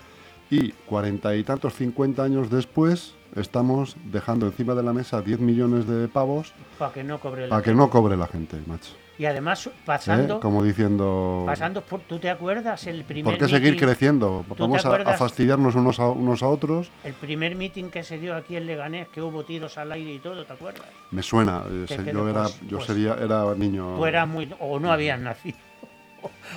y 0.49 0.69
cuarenta 0.71 1.35
y 1.35 1.43
tantos, 1.43 1.73
cincuenta 1.73 2.23
años 2.23 2.49
después, 2.49 3.15
estamos 3.35 3.97
dejando 4.05 4.45
encima 4.45 4.75
de 4.75 4.83
la 4.83 4.93
mesa 4.93 5.21
10 5.21 5.41
millones 5.41 5.85
de 5.89 6.07
pavos 6.07 6.53
para 6.77 6.93
que 6.93 7.03
no 7.03 7.19
cobre 7.19 7.43
la 7.43 7.49
para 7.49 7.63
que 7.63 7.73
no 7.73 7.89
cobre 7.89 8.15
la 8.15 8.27
gente, 8.27 8.61
macho. 8.65 8.93
Y 9.19 9.25
además 9.25 9.67
¿Eh? 9.67 9.71
pasando, 9.85 10.39
Como 10.39 10.63
diciendo, 10.63 11.43
pasando 11.45 11.81
por, 11.81 11.99
¿tú 11.99 12.19
te 12.19 12.29
acuerdas 12.29 12.87
el 12.87 13.03
primer 13.03 13.25
¿por 13.25 13.37
qué 13.37 13.51
seguir 13.53 13.75
mitin- 13.75 13.79
creciendo? 13.79 14.45
Vamos 14.57 14.85
a, 14.85 14.95
a 14.95 15.17
fastidiarnos 15.17 15.75
unos 15.75 15.99
a, 15.99 16.07
unos 16.07 16.41
a 16.41 16.47
otros. 16.47 16.89
El 17.03 17.13
primer 17.15 17.55
meeting 17.57 17.89
que 17.89 18.01
se 18.03 18.17
dio 18.17 18.33
aquí 18.33 18.55
en 18.55 18.65
Leganés, 18.65 19.09
que 19.09 19.21
hubo 19.21 19.43
tiros 19.43 19.77
al 19.77 19.91
aire 19.91 20.13
y 20.13 20.19
todo, 20.19 20.45
¿te 20.45 20.53
acuerdas? 20.53 20.87
Me 21.11 21.21
suena, 21.21 21.63
eh, 21.69 21.85
yo 22.13 22.29
era, 22.29 22.43
pues- 22.43 22.61
yo 22.61 22.77
pues- 22.77 22.87
sería, 22.87 23.15
era 23.15 23.53
niño. 23.55 23.95
Tú 23.97 24.05
eras 24.05 24.25
muy... 24.25 24.49
o 24.57 24.79
no 24.79 24.89
habías 24.89 25.19
nacido. 25.19 25.57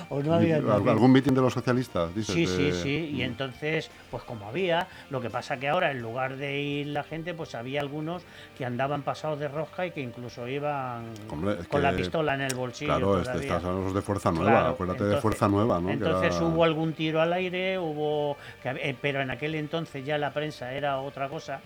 O 0.09 0.21
no 0.21 0.33
habías 0.33 0.59
¿Al- 0.59 0.67
nacido. 0.67 0.91
¿Algún 0.91 1.11
mitin 1.11 1.33
de 1.33 1.41
los 1.41 1.53
socialistas? 1.53 2.13
Dices, 2.15 2.33
Sí, 2.35 2.45
sí, 2.47 2.63
de- 2.63 2.73
sí. 2.73 3.11
Y 3.15 3.21
entonces, 3.23 3.89
pues 4.11 4.23
como 4.23 4.47
había, 4.47 4.87
lo 5.09 5.21
que 5.21 5.29
pasa 5.29 5.57
que 5.57 5.67
ahora 5.69 5.91
en 5.91 6.01
lugar 6.01 6.37
de 6.37 6.59
ir 6.61 6.87
la 6.87 7.03
gente, 7.03 7.33
pues 7.33 7.55
había 7.55 7.81
algunos 7.81 8.23
que 8.57 8.65
andaban 8.65 9.03
pasados 9.03 9.39
de 9.39 9.47
rosca 9.47 9.85
y 9.85 9.91
que 9.91 10.01
incluso 10.01 10.47
iban 10.47 11.05
Hombre, 11.29 11.57
con 11.69 11.81
la 11.81 11.93
pistola 11.93 12.33
en 12.35 12.41
el 12.41 12.55
bolsillo. 12.55 12.91
Claro, 12.95 13.21
este, 13.21 13.37
estás 13.39 13.63
hablando 13.63 13.93
de 13.93 14.01
Fuerza 14.01 14.31
Nueva, 14.31 14.49
Claro, 14.51 14.67
acuérdate 14.69 14.99
de 15.03 15.05
entonces- 15.05 15.21
Fuerza 15.21 15.47
Nueva, 15.47 15.77
Entonces 15.91 16.35
era- 16.35 16.45
hubo 16.45 16.63
algún 16.63 16.93
tiro 16.93 17.21
al 17.21 17.33
aire, 17.33 17.77
hubo, 17.79 18.37
eh, 18.63 18.95
pero 19.01 19.21
en 19.21 19.31
aquel 19.31 19.55
entonces 19.55 20.05
ya 20.05 20.17
la 20.17 20.31
prensa 20.33 20.73
era 20.73 20.99
otra 20.99 21.29
cosa 21.29 21.59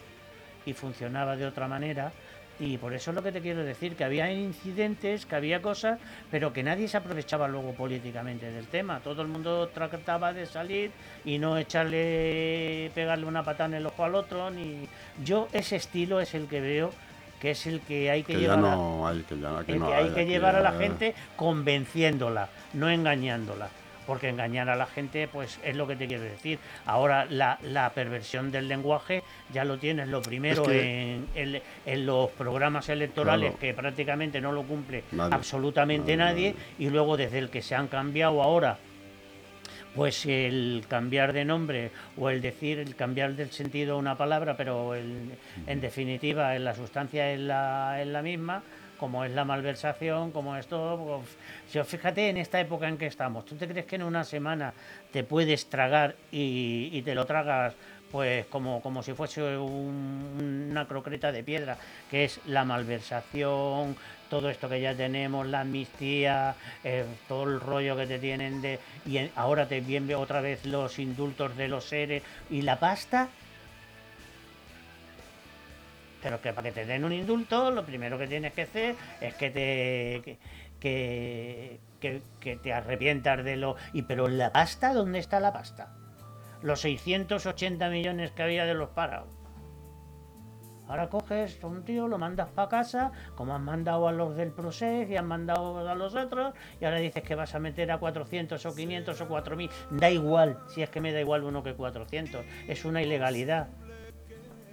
y 0.65 0.73
funcionaba 0.73 1.35
de 1.35 1.45
otra 1.45 1.67
manera. 1.67 2.11
Y 2.59 2.77
por 2.77 2.93
eso 2.93 3.11
es 3.11 3.15
lo 3.15 3.21
que 3.21 3.31
te 3.31 3.39
quiero 3.41 3.63
decir, 3.63 3.95
que 3.95 4.03
había 4.03 4.31
incidentes, 4.31 5.25
que 5.27 5.35
había 5.35 5.61
cosas, 5.61 5.99
pero 6.31 6.53
que 6.53 6.63
nadie 6.63 6.87
se 6.87 6.97
aprovechaba 6.97 7.47
luego 7.47 7.73
políticamente 7.73 8.49
del 8.51 8.65
tema. 8.65 8.99
Todo 9.03 9.21
el 9.21 9.27
mundo 9.27 9.67
trataba 9.69 10.33
de 10.33 10.45
salir 10.47 10.91
y 11.23 11.37
no 11.37 11.57
echarle, 11.57 12.91
pegarle 12.95 13.25
una 13.25 13.43
patada 13.43 13.65
en 13.69 13.73
el 13.75 13.85
ojo 13.85 14.03
al 14.03 14.15
otro. 14.15 14.49
Ni 14.49 14.87
yo 15.23 15.47
ese 15.53 15.75
estilo 15.75 16.19
es 16.19 16.33
el 16.33 16.47
que 16.47 16.61
veo 16.61 16.91
que 17.39 17.51
es 17.51 17.67
el 17.67 17.81
que 17.81 18.09
hay 18.09 18.23
que, 18.23 18.33
a- 18.53 18.55
hay, 19.05 19.19
que 19.21 19.35
ya 19.37 19.65
que 19.65 19.71
el 19.73 19.79
no 19.79 19.87
que 19.87 19.93
hay 19.93 20.09
que 20.15 20.21
aquí 20.21 20.29
llevar 20.31 20.55
a 20.55 20.61
la 20.61 20.71
gente 20.79 21.13
convenciéndola, 21.35 22.49
no 22.73 22.89
engañándola. 22.89 23.69
Porque 24.07 24.29
engañar 24.29 24.69
a 24.69 24.75
la 24.77 24.85
gente, 24.85 25.27
pues 25.27 25.59
es 25.63 25.75
lo 25.75 25.85
que 25.85 25.97
te 25.97 26.07
quiero 26.07 26.23
decir. 26.23 26.57
Ahora, 26.85 27.25
la, 27.29 27.59
la 27.61 27.89
perversión 27.91 28.51
del 28.51 28.69
lenguaje 28.69 29.21
ya 29.53 29.65
lo 29.65 29.77
tienes 29.77 30.07
lo 30.07 30.21
primero 30.21 30.63
Es 30.63 30.69
que- 30.69 31.15
en, 31.15 31.27
en- 31.35 31.61
en 31.85 32.05
los 32.05 32.31
programas 32.31 32.87
electorales, 32.87 33.49
Claro. 33.51 33.59
que 33.59 33.73
prácticamente 33.73 34.39
no 34.39 34.53
lo 34.53 34.63
cumple 34.63 35.03
Nadie. 35.11 35.35
absolutamente 35.35 36.15
Nadie, 36.15 36.55
y 36.79 36.89
luego 36.89 37.17
desde 37.17 37.37
el 37.39 37.49
que 37.49 37.61
se 37.61 37.75
han 37.75 37.87
cambiado 37.87 38.41
ahora 38.41 38.77
Pues 39.95 40.25
el 40.27 40.83
cambiar 40.87 41.33
de 41.33 41.43
nombre 41.43 41.89
o 42.19 42.29
el 42.29 42.39
decir, 42.39 42.77
el 42.77 42.95
cambiar 42.95 43.33
del 43.33 43.51
sentido 43.51 43.95
a 43.95 43.97
una 43.97 44.15
palabra, 44.15 44.55
pero 44.55 44.93
el- 44.93 45.31
en 45.65 45.81
definitiva 45.81 46.57
la 46.59 46.75
sustancia 46.75 47.31
es 47.33 47.39
la, 47.39 47.99
es 47.99 48.07
la 48.07 48.21
misma, 48.21 48.61
como 48.97 49.23
es 49.23 49.31
la 49.31 49.45
malversación, 49.45 50.31
como 50.31 50.55
es 50.57 50.67
todo. 50.67 50.97
pues, 51.19 51.29
si 51.69 51.81
fíjate 51.83 52.29
en 52.29 52.37
esta 52.37 52.59
época 52.59 52.87
en 52.87 52.97
que 52.97 53.07
estamos, 53.07 53.45
¿tú 53.45 53.55
te 53.55 53.67
crees 53.67 53.85
que 53.85 53.95
en 53.95 54.03
una 54.03 54.23
semana 54.23 54.73
te 55.11 55.23
puedes 55.23 55.69
tragar 55.69 56.15
y, 56.31 56.89
y 56.91 57.01
te 57.01 57.15
lo 57.15 57.25
tragas 57.25 57.73
pues 58.11 58.45
como, 58.45 58.81
como 58.81 59.03
si 59.03 59.11
fuese 59.13 59.57
un- 59.57 60.67
una 60.71 60.87
croqueta 60.87 61.31
de 61.33 61.43
piedra, 61.43 61.77
que 62.09 62.23
es 62.23 62.39
la 62.45 62.63
malversación, 62.63 63.97
todo 64.29 64.49
esto 64.49 64.69
que 64.69 64.79
ya 64.79 64.95
tenemos, 64.95 65.45
la 65.45 65.61
amnistía, 65.61 66.55
eh, 66.85 67.03
todo 67.27 67.43
el 67.43 67.59
rollo 67.59 67.97
que 67.97 68.07
te 68.07 68.17
tienen 68.19 68.61
de... 68.61 68.79
Y 69.05 69.29
ahora 69.35 69.67
te 69.67 69.81
vienen 69.81 70.15
otra 70.15 70.39
vez 70.39 70.65
los 70.65 70.99
indultos 70.99 71.55
de 71.57 71.67
los 71.67 71.83
seres 71.85 72.23
y 72.49 72.61
la 72.61 72.79
pasta. 72.79 73.27
Pero 76.21 76.41
que 76.41 76.53
para 76.53 76.69
que 76.69 76.71
te 76.73 76.85
den 76.85 77.05
un 77.05 77.13
indulto, 77.13 77.71
lo 77.71 77.83
primero 77.85 78.17
que 78.17 78.27
tienes 78.27 78.53
que 78.53 78.63
hacer 78.63 78.95
es 79.21 79.33
que 79.35 79.49
te... 79.49 80.21
que- 80.23 81.79
que, 81.99 82.55
te 82.61 82.73
arrepientas 82.73 83.43
de 83.43 83.55
lo... 83.57 83.75
Y 83.93 84.03
pero 84.03 84.27
la 84.27 84.51
pasta, 84.51 84.93
¿dónde 84.93 85.19
está 85.19 85.39
la 85.39 85.51
pasta? 85.51 85.93
Los 86.61 86.81
680 86.81 87.89
millones 87.89 88.31
que 88.31 88.43
había 88.43 88.65
de 88.65 88.73
los 88.73 88.89
parados. 88.89 89.33
Ahora 90.87 91.09
coges 91.09 91.61
a 91.61 91.67
un 91.67 91.83
tío, 91.83 92.07
lo 92.07 92.17
mandas 92.17 92.47
para 92.49 92.69
casa, 92.69 93.11
como 93.35 93.53
has 93.53 93.61
mandado 93.61 94.07
a 94.07 94.13
los 94.13 94.37
del 94.37 94.51
Procés 94.51 95.09
y 95.09 95.17
has 95.17 95.23
mandado 95.23 95.85
a 95.87 95.95
los 95.95 96.15
otros, 96.15 96.53
y 96.79 96.85
ahora 96.85 96.99
dices 96.99 97.23
que 97.23 97.35
vas 97.35 97.53
a 97.55 97.59
meter 97.59 97.91
a 97.91 97.97
400 97.97 98.65
o 98.65 98.73
500 98.73 99.19
o 99.19 99.27
4000. 99.27 99.69
Da 99.91 100.09
igual, 100.09 100.59
si 100.69 100.81
es 100.81 100.89
que 100.89 101.01
me 101.01 101.11
da 101.11 101.19
igual 101.19 101.43
uno 101.43 101.61
que 101.61 101.73
400. 101.73 102.45
Es 102.69 102.85
una 102.85 103.01
ilegalidad. 103.01 103.67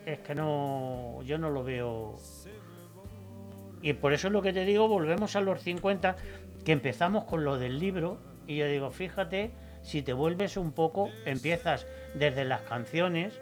Es 0.06 0.18
que 0.20 0.34
no, 0.34 1.22
yo 1.22 1.38
no 1.38 1.50
lo 1.50 1.64
veo. 1.64 2.16
Y 3.82 3.92
por 3.94 4.12
eso 4.12 4.28
es 4.28 4.32
lo 4.32 4.42
que 4.42 4.52
te 4.52 4.64
digo, 4.64 4.88
volvemos 4.88 5.36
a 5.36 5.40
los 5.40 5.62
50, 5.62 6.16
que 6.64 6.72
empezamos 6.72 7.24
con 7.24 7.44
lo 7.44 7.58
del 7.58 7.78
libro, 7.78 8.18
y 8.46 8.56
yo 8.56 8.66
digo, 8.66 8.90
fíjate, 8.90 9.52
si 9.82 10.02
te 10.02 10.12
vuelves 10.12 10.56
un 10.56 10.72
poco, 10.72 11.10
empiezas 11.26 11.86
desde 12.14 12.44
las 12.44 12.62
canciones, 12.62 13.40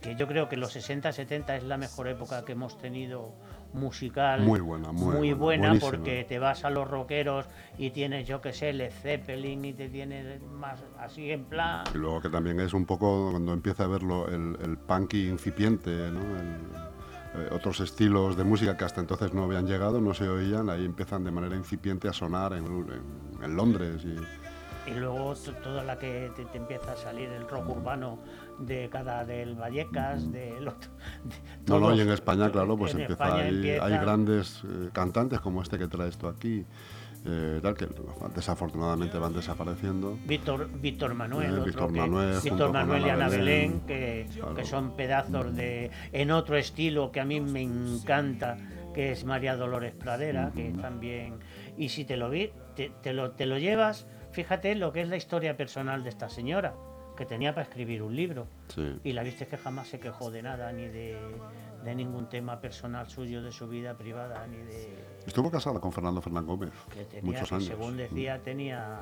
que 0.00 0.16
yo 0.16 0.26
creo 0.26 0.48
que 0.48 0.56
los 0.56 0.76
60-70 0.76 1.56
es 1.56 1.64
la 1.64 1.76
mejor 1.76 2.08
época 2.08 2.44
que 2.44 2.52
hemos 2.52 2.78
tenido 2.78 3.34
musical. 3.72 4.40
Muy 4.42 4.60
buena, 4.60 4.92
muy 4.92 5.32
buena, 5.32 5.74
porque 5.80 6.24
te 6.28 6.38
vas 6.38 6.64
a 6.64 6.70
los 6.70 6.88
rockeros 6.88 7.46
y 7.78 7.90
tienes, 7.90 8.26
yo 8.26 8.40
que 8.40 8.52
sé, 8.52 8.72
Led 8.72 8.90
Zeppelin 8.92 9.64
y 9.64 9.72
te 9.72 9.88
tienes 9.88 10.42
más 10.42 10.82
así 10.98 11.30
en 11.30 11.44
plan... 11.44 11.84
Y 11.94 11.98
luego 11.98 12.20
que 12.20 12.28
también 12.28 12.60
es 12.60 12.72
un 12.74 12.84
poco 12.86 13.30
cuando 13.30 13.52
empieza 13.52 13.84
a 13.84 13.86
verlo 13.86 14.28
el, 14.28 14.56
el 14.62 14.76
punky 14.78 15.28
incipiente, 15.28 15.90
¿no? 16.10 16.20
El- 16.20 16.90
eh, 17.32 17.48
otros 17.52 17.78
estilos 17.78 18.36
de 18.36 18.42
música 18.42 18.76
que 18.76 18.84
hasta 18.84 19.00
entonces 19.00 19.32
no 19.32 19.44
habían 19.44 19.64
llegado, 19.64 20.00
no 20.00 20.14
se 20.14 20.28
oían, 20.28 20.68
ahí 20.68 20.84
empiezan 20.84 21.22
de 21.22 21.30
manera 21.30 21.54
incipiente 21.54 22.08
a 22.08 22.12
sonar 22.12 22.54
en, 22.54 22.64
en- 22.66 23.44
en 23.44 23.56
Londres. 23.56 24.02
Y, 24.04 24.16
Y 24.90 24.98
luego 24.98 25.34
to- 25.34 25.52
toda 25.54 25.84
la 25.84 25.98
que 25.98 26.30
te, 26.36 26.44
te 26.46 26.58
empieza 26.58 26.92
a 26.92 26.96
salir 26.96 27.28
el 27.30 27.46
rock 27.48 27.68
urbano 27.70 28.18
de 28.58 28.88
cada 28.90 29.24
del 29.24 29.54
Vallecas, 29.54 30.30
del 30.32 30.66
otro. 30.68 30.90
de 31.24 31.36
no, 31.68 31.78
no, 31.78 31.86
todos. 31.86 31.98
y 31.98 32.00
en 32.02 32.10
España, 32.10 32.50
claro, 32.50 32.76
pues 32.76 32.94
En 32.94 33.00
empieza, 33.02 33.24
España 33.24 33.48
empieza- 33.48 33.84
hay 33.84 33.92
grandes 33.98 34.62
eh, 34.64 34.90
cantantes 34.92 35.40
como 35.40 35.62
este 35.62 35.78
que 35.78 35.86
traes 35.88 36.16
tú 36.18 36.26
aquí, 36.26 36.64
eh, 37.26 37.60
tal, 37.62 37.74
que 37.74 37.86
desafortunadamente 38.34 39.18
van 39.18 39.34
desapareciendo. 39.34 40.16
Víctor, 40.26 40.68
Víctor 40.80 41.14
Manuel, 41.14 41.58
Eh, 41.58 41.62
Víctor 41.66 41.92
Manuel, 41.92 42.38
Víctor 42.42 42.72
Manuel 42.72 43.06
y 43.06 43.10
Ana 43.10 43.28
Belén. 43.28 43.44
Belén, 43.46 43.80
que, 43.86 44.26
Claro. 44.34 44.54
que 44.54 44.64
son 44.64 44.96
pedazos 44.96 45.54
de. 45.54 45.90
en 46.12 46.30
otro 46.30 46.56
estilo 46.56 47.12
que 47.12 47.20
a 47.20 47.24
mí 47.24 47.40
me 47.40 47.62
encanta, 47.62 48.56
que 48.94 49.12
es 49.12 49.24
María 49.24 49.54
Dolores 49.56 49.92
Pradera, 49.94 50.50
que 50.54 50.72
también. 50.80 51.34
Y 51.76 51.90
si 51.90 52.04
te 52.04 52.16
lo 52.16 52.28
vi, 52.30 52.50
te, 52.74 52.90
te 53.02 53.12
lo, 53.12 53.30
te 53.32 53.46
lo 53.46 53.58
llevas, 53.58 54.06
fíjate 54.32 54.74
lo 54.74 54.92
que 54.92 55.02
es 55.02 55.08
la 55.08 55.16
historia 55.16 55.56
personal 55.56 56.02
de 56.02 56.08
esta 56.10 56.28
señora, 56.28 56.74
que 57.16 57.26
tenía 57.26 57.54
para 57.54 57.66
escribir 57.66 58.02
un 58.02 58.14
libro. 58.16 58.46
Sí. 58.68 58.98
Y 59.04 59.12
la 59.12 59.22
viste 59.22 59.46
que 59.46 59.56
jamás 59.58 59.88
se 59.88 60.00
quejó 60.00 60.30
de 60.30 60.42
nada, 60.42 60.72
ni 60.72 60.88
de, 60.88 61.18
de 61.84 61.94
ningún 61.94 62.28
tema 62.28 62.60
personal 62.60 63.08
suyo, 63.08 63.42
de 63.42 63.52
su 63.52 63.68
vida 63.68 63.94
privada, 63.94 64.46
ni 64.46 64.56
de 64.58 64.88
Estuvo 65.26 65.50
casada 65.50 65.80
con 65.80 65.92
Fernando 65.92 66.22
Fernán 66.22 66.46
Gómez 66.46 66.70
que 66.92 67.04
tenía, 67.04 67.22
muchos 67.32 67.48
que 67.48 67.54
años. 67.56 67.66
según 67.66 67.96
decía, 67.98 68.38
tenía, 68.42 69.00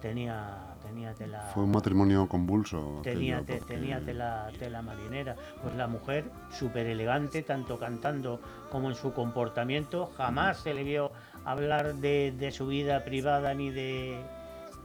tenía, 0.00 0.74
tenía 0.82 1.14
tela, 1.14 1.40
Fue 1.54 1.62
un 1.64 1.70
matrimonio 1.70 2.28
convulso. 2.28 3.00
tenía, 3.02 3.38
aquello, 3.38 3.46
te- 3.54 3.58
porque- 3.60 3.74
tenía 3.74 4.00
tela, 4.00 4.50
tela 4.58 4.82
marinera. 4.82 5.34
Pues 5.62 5.74
la 5.74 5.86
mujer, 5.88 6.24
súper 6.50 6.86
elegante, 6.86 7.42
tanto 7.42 7.78
cantando 7.78 8.40
como 8.70 8.90
en 8.90 8.94
su 8.94 9.12
comportamiento, 9.14 10.06
jamás 10.16 10.58
se 10.58 10.74
le 10.74 10.84
vio 10.84 11.10
hablar 11.44 11.94
de, 11.94 12.32
de 12.38 12.52
su 12.52 12.66
vida 12.66 13.04
privada 13.04 13.54
ni 13.54 13.70
de, 13.70 14.20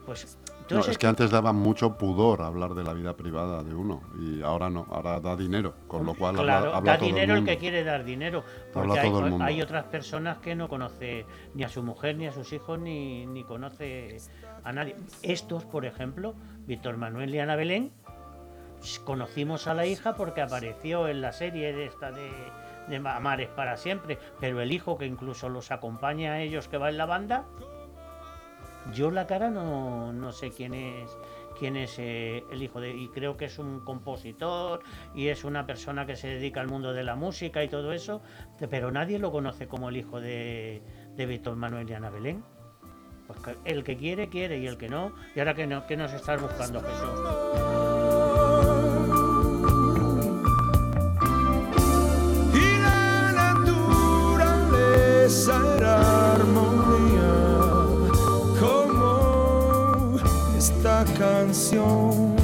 pues, 0.05 0.37
No, 0.69 0.79
es 0.79 0.97
que 0.97 1.07
antes 1.07 1.29
daba 1.29 1.51
mucho 1.53 1.97
pudor 1.97 2.41
hablar 2.41 2.73
de 2.73 2.83
la 2.83 2.93
vida 2.93 3.13
privada 3.15 3.63
de 3.63 3.75
uno 3.75 4.01
y 4.19 4.41
ahora 4.41 4.69
no, 4.69 4.87
ahora 4.89 5.19
da 5.19 5.35
dinero, 5.35 5.73
con 5.87 6.05
lo 6.05 6.13
cual 6.15 6.37
habla- 6.39 6.43
Claro, 6.59 6.73
habla, 6.75 6.91
da 6.93 6.97
todo 6.97 7.07
dinero 7.07 7.33
el, 7.33 7.39
mundo. 7.39 7.51
que 7.51 7.57
quiere 7.57 7.83
dar 7.83 8.03
dinero. 8.05 8.43
Porque 8.71 8.99
hay, 9.41 9.61
otras 9.61 9.83
personas 9.85 10.37
que 10.39 10.55
no 10.55 10.69
conoce 10.69 11.25
ni 11.53 11.63
a 11.63 11.69
su 11.69 11.83
mujer, 11.83 12.15
ni 12.17 12.27
a 12.27 12.31
sus 12.31 12.51
hijos, 12.53 12.79
ni, 12.79 13.25
ni 13.25 13.43
conoce 13.43 14.17
a 14.63 14.71
nadie. 14.71 14.95
Estos, 15.21 15.65
por 15.65 15.85
ejemplo, 15.85 16.33
Víctor 16.65 16.95
Manuel 16.97 17.35
y 17.35 17.39
Ana 17.39 17.55
Belén, 17.57 17.91
s- 18.81 19.01
conocimos 19.03 19.67
a 19.67 19.73
la 19.73 19.85
hija 19.85 20.15
porque 20.15 20.41
apareció 20.41 21.07
en 21.09 21.21
la 21.21 21.33
serie 21.33 21.73
de 21.73 21.85
esta 21.85 22.11
de, 22.11 22.29
de 22.87 22.95
Amares 22.95 23.49
para 23.49 23.75
siempre, 23.77 24.17
pero 24.39 24.61
el 24.61 24.71
hijo 24.71 24.97
que 24.97 25.05
incluso 25.05 25.49
los 25.49 25.71
acompaña 25.71 26.33
a 26.33 26.41
ellos 26.41 26.67
que 26.69 26.77
va 26.77 26.89
en 26.89 26.97
la 26.97 27.05
banda, 27.05 27.43
yo 28.91 29.11
la 29.11 29.27
cara 29.27 29.49
no, 29.49 30.11
no 30.13 30.31
sé 30.31 30.51
quién 30.51 30.73
es 30.73 31.09
quién 31.57 31.77
es 31.77 31.97
eh, 31.99 32.43
el 32.51 32.63
hijo 32.63 32.81
de 32.81 32.95
y 32.95 33.07
creo 33.09 33.37
que 33.37 33.45
es 33.45 33.59
un 33.59 33.79
compositor 33.81 34.81
y 35.13 35.27
es 35.27 35.43
una 35.43 35.65
persona 35.65 36.05
que 36.05 36.15
se 36.15 36.27
dedica 36.27 36.61
al 36.61 36.67
mundo 36.67 36.93
de 36.93 37.03
la 37.03 37.15
música 37.15 37.63
y 37.63 37.69
todo 37.69 37.93
eso 37.93 38.21
pero 38.69 38.91
nadie 38.91 39.19
lo 39.19 39.31
conoce 39.31 39.67
como 39.67 39.89
el 39.89 39.97
hijo 39.97 40.19
de, 40.19 40.81
de 41.15 41.25
Víctor 41.25 41.55
Manuel 41.55 41.89
y 41.89 41.93
Ana 41.93 42.09
Belén. 42.09 42.43
Pues 43.27 43.39
el 43.63 43.83
que 43.83 43.95
quiere 43.95 44.27
quiere 44.27 44.57
y 44.57 44.67
el 44.67 44.77
que 44.77 44.89
no 44.89 45.13
y 45.35 45.39
ahora 45.39 45.53
que 45.53 45.65
no 45.65 45.87
que 45.87 45.95
nos 45.95 46.11
estás 46.11 46.41
buscando 46.41 46.81
Jesús 46.81 47.92
canción 61.17 62.35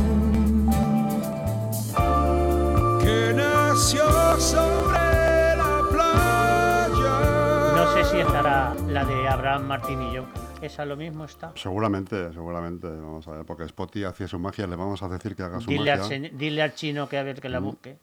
que 3.01 3.33
nació 3.35 4.03
sobre 4.39 5.55
la 5.55 5.81
playa. 5.91 7.75
no 7.75 7.93
sé 7.93 8.03
si 8.11 8.17
estará 8.19 8.73
la 8.87 9.05
de 9.05 9.27
Abraham 9.27 9.65
Martín 9.67 10.01
y 10.03 10.13
yo 10.13 10.25
esa 10.61 10.85
lo 10.85 10.97
mismo 10.97 11.23
está 11.25 11.53
Seguramente, 11.55 12.33
seguramente, 12.33 12.87
vamos 12.87 13.27
a 13.27 13.31
ver, 13.31 13.45
porque 13.45 13.67
Spotty 13.67 14.03
hacía 14.03 14.27
su 14.27 14.37
magia, 14.39 14.67
le 14.67 14.75
vamos 14.75 15.01
a 15.03 15.07
decir 15.07 15.35
que 15.35 15.43
haga 15.43 15.59
su 15.61 15.69
dile 15.69 15.95
magia. 15.97 16.29
dile 16.33 16.61
al 16.61 16.75
chino 16.75 17.07
que 17.07 17.17
a 17.17 17.23
ver 17.23 17.39
que 17.41 17.47
la 17.49 17.59
Mm. 17.61 17.63
busque 17.63 17.97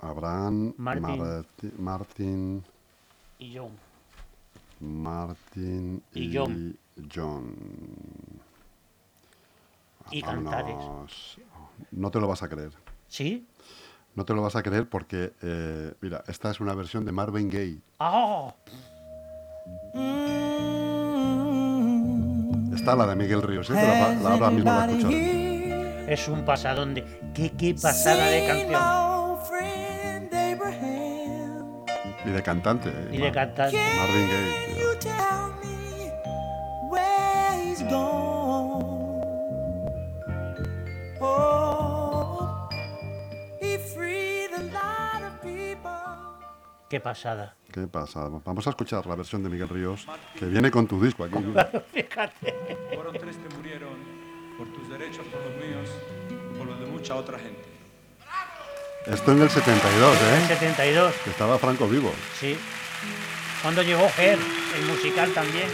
Abraham, 0.00 0.74
Martín. 0.76 1.18
Marti- 1.18 1.72
Martín, 1.78 2.64
y 3.38 3.50
yo 3.52 3.68
Martín 4.80 6.02
Y 6.14 6.36
John. 6.36 6.76
John. 7.12 7.54
Y 10.10 10.22
cantares 10.22 10.76
No 11.90 12.10
te 12.10 12.20
lo 12.20 12.28
vas 12.28 12.42
a 12.42 12.48
creer. 12.48 12.72
sí 13.08 13.46
No 14.14 14.24
te 14.24 14.34
lo 14.34 14.42
vas 14.42 14.56
a 14.56 14.62
creer 14.62 14.88
porque, 14.88 15.32
eh, 15.42 15.92
mira, 16.00 16.22
esta 16.28 16.50
es 16.50 16.60
una 16.60 16.74
versión 16.74 17.04
de 17.04 17.12
Marvin 17.12 17.48
Gaye. 17.48 17.80
¡Ah! 18.00 18.54
Está 22.74 22.94
la 22.96 23.06
de 23.06 23.16
Miguel 23.16 23.42
Ríos, 23.42 23.68
¿eh? 23.70 23.74
La, 23.74 24.14
la 24.14 24.30
ahora 24.34 24.50
mismo 24.50 24.70
la 24.70 24.86
escuchas. 24.86 25.10
Es 26.08 26.28
un 26.28 26.44
pasadón 26.44 26.94
de. 26.94 27.04
¿Qué, 27.34 27.50
qué 27.50 27.74
pasada 27.74 28.26
de 28.26 28.46
canción? 28.46 28.80
Y 32.24 32.30
de 32.30 32.42
cantante. 32.42 32.88
¿eh? 32.90 33.08
Y 33.12 33.18
de 33.18 33.32
cantante. 33.32 33.76
Marvin 33.76 34.28
Gaye. 34.28 34.96
tío. 35.00 35.47
Qué 46.88 47.00
pasada. 47.00 47.54
¿Qué 47.70 47.86
pasa? 47.86 48.28
Vamos 48.44 48.66
a 48.66 48.70
escuchar 48.70 49.06
la 49.06 49.14
versión 49.14 49.42
de 49.42 49.50
Miguel 49.50 49.68
Ríos 49.68 50.06
que 50.38 50.46
viene 50.46 50.70
con 50.70 50.86
tu 50.86 51.02
disco 51.02 51.24
aquí. 51.24 51.38
mira. 51.38 51.70
Fíjate. 51.92 52.78
Fueron 52.94 53.12
tres 53.18 53.36
que 53.36 53.54
murieron 53.56 53.90
por 54.56 54.66
tus 54.72 54.88
derechos, 54.88 55.24
por 55.26 55.40
los 55.42 55.54
míos, 55.56 55.90
por 56.56 56.66
los 56.66 56.80
de 56.80 56.86
mucha 56.86 57.14
otra 57.14 57.38
gente. 57.38 57.62
Esto 59.06 59.32
en 59.32 59.42
el 59.42 59.50
72, 59.50 60.16
En 60.20 60.26
el 60.34 60.42
¿eh? 60.42 60.46
72, 60.48 61.14
Que 61.24 61.30
estaba 61.30 61.58
Franco 61.58 61.86
vivo. 61.88 62.12
sí. 62.38 62.56
Cuando 63.62 63.82
llegó 63.82 64.08
Ger, 64.10 64.38
el 64.76 64.86
musical 64.86 65.32
también. 65.32 65.66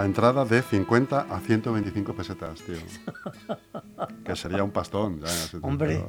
La 0.00 0.06
entrada 0.06 0.46
de 0.46 0.62
50 0.62 1.26
a 1.28 1.40
125 1.40 2.14
pesetas, 2.14 2.58
tío. 2.62 2.78
Que 4.24 4.34
sería 4.34 4.64
un 4.64 4.70
pastón. 4.70 5.20
Ya, 5.20 5.26
en 5.26 5.32
el 5.32 5.38
72. 5.38 5.62
Hombre. 5.62 6.04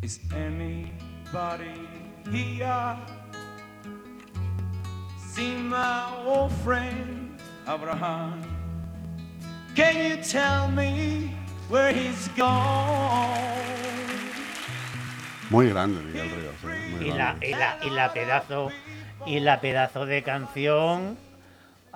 Is 0.00 0.20
anybody 0.32 1.74
here? 2.30 2.94
See 5.34 5.56
my 5.56 6.04
old 6.24 6.52
friend 6.64 7.36
Abraham. 7.66 8.40
Can 9.74 9.96
you 9.96 10.16
tell 10.22 10.70
me 10.70 11.34
where 11.68 11.92
he's 11.92 12.28
gone? 12.36 13.34
Muy 15.50 15.70
grande, 15.70 16.00
Miguel 16.04 16.30
Ríos. 16.30 16.54
¿eh? 16.72 16.88
Muy 16.92 17.04
Y 17.04 17.08
la, 17.10 17.16
grande. 17.16 17.48
y 17.48 17.50
la, 17.50 17.78
y 17.82 17.90
la 17.90 18.12
pedazo 18.12 18.70
y 19.26 19.40
la 19.40 19.60
pedazo 19.60 20.06
de 20.06 20.22
canción 20.22 21.18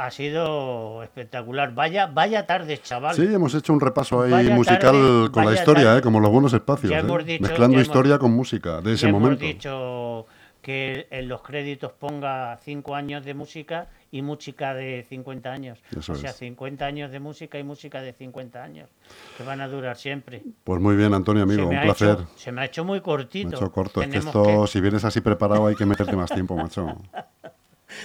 ha 0.06 0.10
sido 0.10 1.02
espectacular. 1.02 1.74
Vaya, 1.74 2.06
vaya 2.06 2.46
tarde, 2.46 2.78
chaval. 2.82 3.14
Sí, 3.14 3.22
hemos 3.32 3.54
hecho 3.54 3.72
un 3.72 3.80
repaso 3.80 4.22
ahí 4.22 4.30
Vaya 4.30 4.54
musical 4.54 4.80
tarde, 4.80 5.30
con 5.30 5.44
la 5.46 5.52
historia, 5.54 5.84
tarde. 5.84 5.98
¿eh? 5.98 6.02
como 6.02 6.20
los 6.20 6.30
buenos 6.30 6.52
espacios. 6.52 6.90
Ya 6.90 6.98
¿eh? 6.98 7.00
hemos 7.00 7.24
dicho- 7.24 7.42
Mezclando 7.42 7.74
ya 7.76 7.80
hemos- 7.80 7.86
historia 7.88 8.18
con 8.18 8.32
música 8.32 8.80
de 8.80 8.92
ese 8.94 9.06
Ya 9.06 9.12
momento. 9.12 9.42
hemos 9.44 9.54
dicho 9.54 10.26
que 10.60 11.08
en 11.10 11.26
los 11.28 11.42
créditos 11.42 11.90
ponga 11.92 12.56
5 12.62 12.94
años 12.94 13.24
de 13.24 13.34
música 13.34 13.88
y 14.12 14.22
música 14.22 14.74
de 14.74 15.04
50 15.08 15.50
años. 15.50 15.80
Eso 15.90 16.12
o 16.12 16.14
sea, 16.14 16.30
es. 16.30 16.36
50 16.36 16.86
años 16.86 17.10
de 17.10 17.18
música 17.18 17.58
y 17.58 17.64
música 17.64 18.00
de 18.00 18.12
50 18.12 18.62
años, 18.62 18.88
que 19.36 19.42
van 19.42 19.60
a 19.60 19.66
durar 19.66 19.96
siempre. 19.96 20.42
Pues 20.62 20.80
muy 20.80 20.94
bien, 20.94 21.14
Antonio, 21.14 21.42
amigo, 21.42 21.68
me 21.68 21.76
un 21.78 21.82
placer. 21.82 22.10
hecho, 22.10 22.28
se 22.36 22.52
me 22.52 22.60
ha 22.60 22.64
hecho 22.66 22.84
muy 22.84 22.98
Me 22.98 23.02
cortito. 23.02 23.56
ha 23.56 23.58
hecho 23.58 23.72
corto. 23.72 24.02
Es 24.02 24.08
que 24.08 24.18
esto, 24.18 24.42
que- 24.44 24.66
si 24.68 24.80
vienes 24.80 25.04
así 25.04 25.20
preparado, 25.20 25.66
hay 25.66 25.74
que 25.74 25.84
meterte 25.86 26.14
más 26.14 26.30
tiempo, 26.30 26.54
macho. 26.56 26.86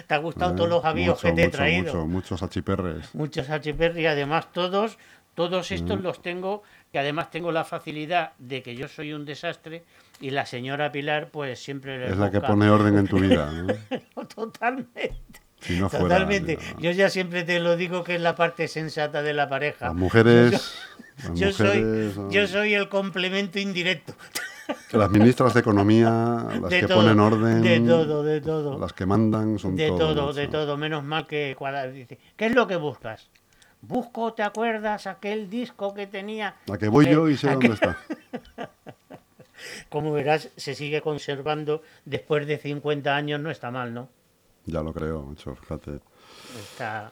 ¿Te 0.08 0.13
ha 0.13 0.17
gustado 0.17 0.52
¿Eh? 0.54 0.56
todos 0.56 0.69
los 0.69 0.86
avíos 0.86 1.15
Mucho, 1.23 1.28
que 1.28 1.34
te 1.34 1.41
he 1.41 1.45
mucho, 1.45 1.58
traído? 1.58 1.84
Mucho, 1.93 2.06
muchos 2.08 2.43
achiperres. 2.43 3.15
muchos 3.15 3.50
HP 3.50 3.93
y 4.02 4.06
además 4.06 4.52
todos, 4.52 4.97
todos 5.36 5.69
Mm. 5.71 5.73
estos 5.76 6.02
los 6.02 6.21
tengo, 6.21 6.63
que 6.91 7.00
además 7.00 7.30
tengo 7.32 7.52
la 7.52 7.63
facilidad 7.63 8.32
de 8.39 8.63
que 8.63 8.76
yo 8.76 8.88
soy 8.88 9.13
un 9.13 9.26
desastre 9.26 9.84
y 10.19 10.32
la 10.32 10.45
señora 10.45 10.91
Pilar 10.91 11.30
pues 11.30 11.60
siempre 11.60 12.10
Es 12.10 12.17
la 12.17 12.32
que 12.32 12.41
pone 12.41 12.69
orden 12.69 12.97
en 12.97 13.08
tu 13.08 13.19
vida. 13.19 13.52
¿no? 13.52 13.67
Totalmente. 14.26 15.13
Si 15.60 15.80
no 15.80 15.89
fuera, 15.89 16.06
Totalmente. 16.06 16.58
mira, 16.58 16.80
Yo 16.80 16.91
ya 16.91 17.10
siempre 17.10 17.43
te 17.43 17.60
lo 17.60 17.76
digo 17.78 18.04
que 18.04 18.15
es 18.15 18.21
la 18.21 18.36
parte 18.36 18.67
sensata 18.67 19.21
de 19.23 19.34
la 19.34 19.50
pareja. 19.50 19.88
Las 19.88 19.95
mujeres. 19.95 20.52
Yo, 20.52 21.30
las 21.30 21.39
yo 21.39 21.52
soy, 21.52 22.13
yo 22.30 22.47
soy 22.47 22.73
el 22.76 22.89
complemento 22.89 23.58
indirecto. 23.60 24.13
Las 24.91 25.10
ministras 25.10 25.53
de 25.53 25.60
Economía, 25.60 26.10
las 26.62 26.69
de 26.69 26.80
que 26.82 26.88
todo, 26.88 26.97
ponen 27.01 27.19
orden. 27.19 27.62
De 27.62 27.80
todo, 27.82 28.23
de 28.23 28.41
todo. 28.41 28.80
Las 28.80 28.93
que 28.93 29.06
mandan 29.06 29.60
son 29.60 29.75
de 29.75 29.89
todo. 29.89 30.34
de 30.34 30.47
todo. 30.47 30.77
Menos 30.77 31.03
mal 31.03 31.27
que 31.27 31.56
Cuadra 31.58 31.88
dice, 31.88 32.17
¿qué 32.36 32.47
es 32.47 32.56
lo 32.56 32.67
que 32.67 32.75
buscas? 32.75 33.30
Busco, 33.82 34.34
¿te 34.34 34.43
acuerdas 34.43 35.08
aquel 35.08 35.49
disco 35.49 35.93
que 35.93 36.08
tenía? 36.08 36.56
La 36.65 36.77
que 36.77 36.88
voy 36.88 37.06
Aquel- 37.06 37.13
yo 37.13 37.30
y 37.30 37.38
sé 37.38 37.49
dónde 37.51 37.67
está. 37.73 37.97
Como 39.89 40.12
verás, 40.12 40.49
se 40.56 40.75
sigue 40.75 41.01
conservando 41.01 41.82
después 42.06 42.45
de 42.47 42.58
50 42.58 43.15
años, 43.15 43.39
no 43.39 43.49
está 43.49 43.71
mal, 43.71 43.93
¿no? 43.93 44.10
Ya 44.65 44.82
lo 44.82 44.93
creo, 44.93 45.23
macho, 45.23 45.56
fíjate. 45.56 45.99
Está, 46.60 47.12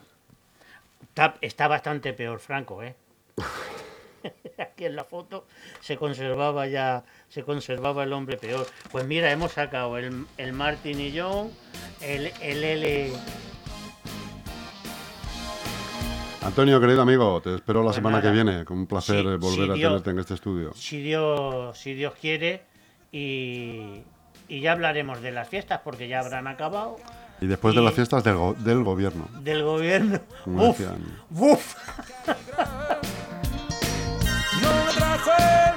está, 1.02 1.36
está 1.41 1.68
bastante 1.68 2.13
peor, 2.13 2.39
Franco, 2.39 2.84
¿eh? 2.84 2.96
Aquí 4.58 4.86
en 4.86 4.96
la 4.96 5.04
foto 5.04 5.46
se 5.82 5.98
conservaba 5.98 6.68
ya, 6.68 7.04
se 7.30 7.44
conservaba 7.44 8.04
el 8.04 8.14
hombre 8.14 8.38
peor. 8.38 8.66
Pues 8.92 9.06
mira, 9.06 9.32
hemos 9.32 9.52
sacado 9.54 9.98
el, 9.98 10.26
el 10.38 10.54
Martin 10.54 11.00
y 11.00 11.18
John, 11.18 11.52
el, 12.02 12.32
el 12.42 12.64
L. 12.64 13.12
Antonio, 16.44 16.80
querido 16.80 17.02
amigo, 17.02 17.42
te 17.42 17.56
espero 17.56 17.80
la 17.82 17.86
Pues 17.88 17.96
semana 17.96 18.18
nada. 18.20 18.30
que 18.30 18.34
viene. 18.36 18.66
Con 18.66 18.78
un 18.78 18.86
placer 18.88 19.22
Sí, 19.24 19.28
eh, 19.28 19.38
volver 19.38 19.66
sí, 19.66 19.72
a 19.72 19.74
Dios. 19.74 19.90
tenerte 19.92 20.10
en 20.12 20.20
este 20.20 20.34
estudio. 20.36 20.72
Si 20.76 21.02
Dios, 21.02 21.76
si 21.78 21.94
Dios 21.96 22.14
quiere, 22.22 22.62
y, 23.12 24.04
y 24.48 24.60
ya 24.60 24.74
hablaremos 24.74 25.22
de 25.22 25.32
las 25.32 25.50
fiestas 25.50 25.82
porque 25.84 26.08
ya 26.08 26.20
habrán 26.20 26.46
acabado. 26.48 26.98
Y 27.42 27.48
después 27.48 27.74
de 27.76 27.82
las 27.82 27.94
fiestas 27.96 28.24
del, 28.24 28.36
go- 28.36 28.54
del 28.60 28.84
gobierno. 28.84 29.28
Del 29.42 29.64
gobierno. 29.64 30.20
Como 30.44 30.70
¡Uf! 30.70 30.78
decían. 30.78 31.04
¡Uf! 31.32 31.76
away. 35.39 35.75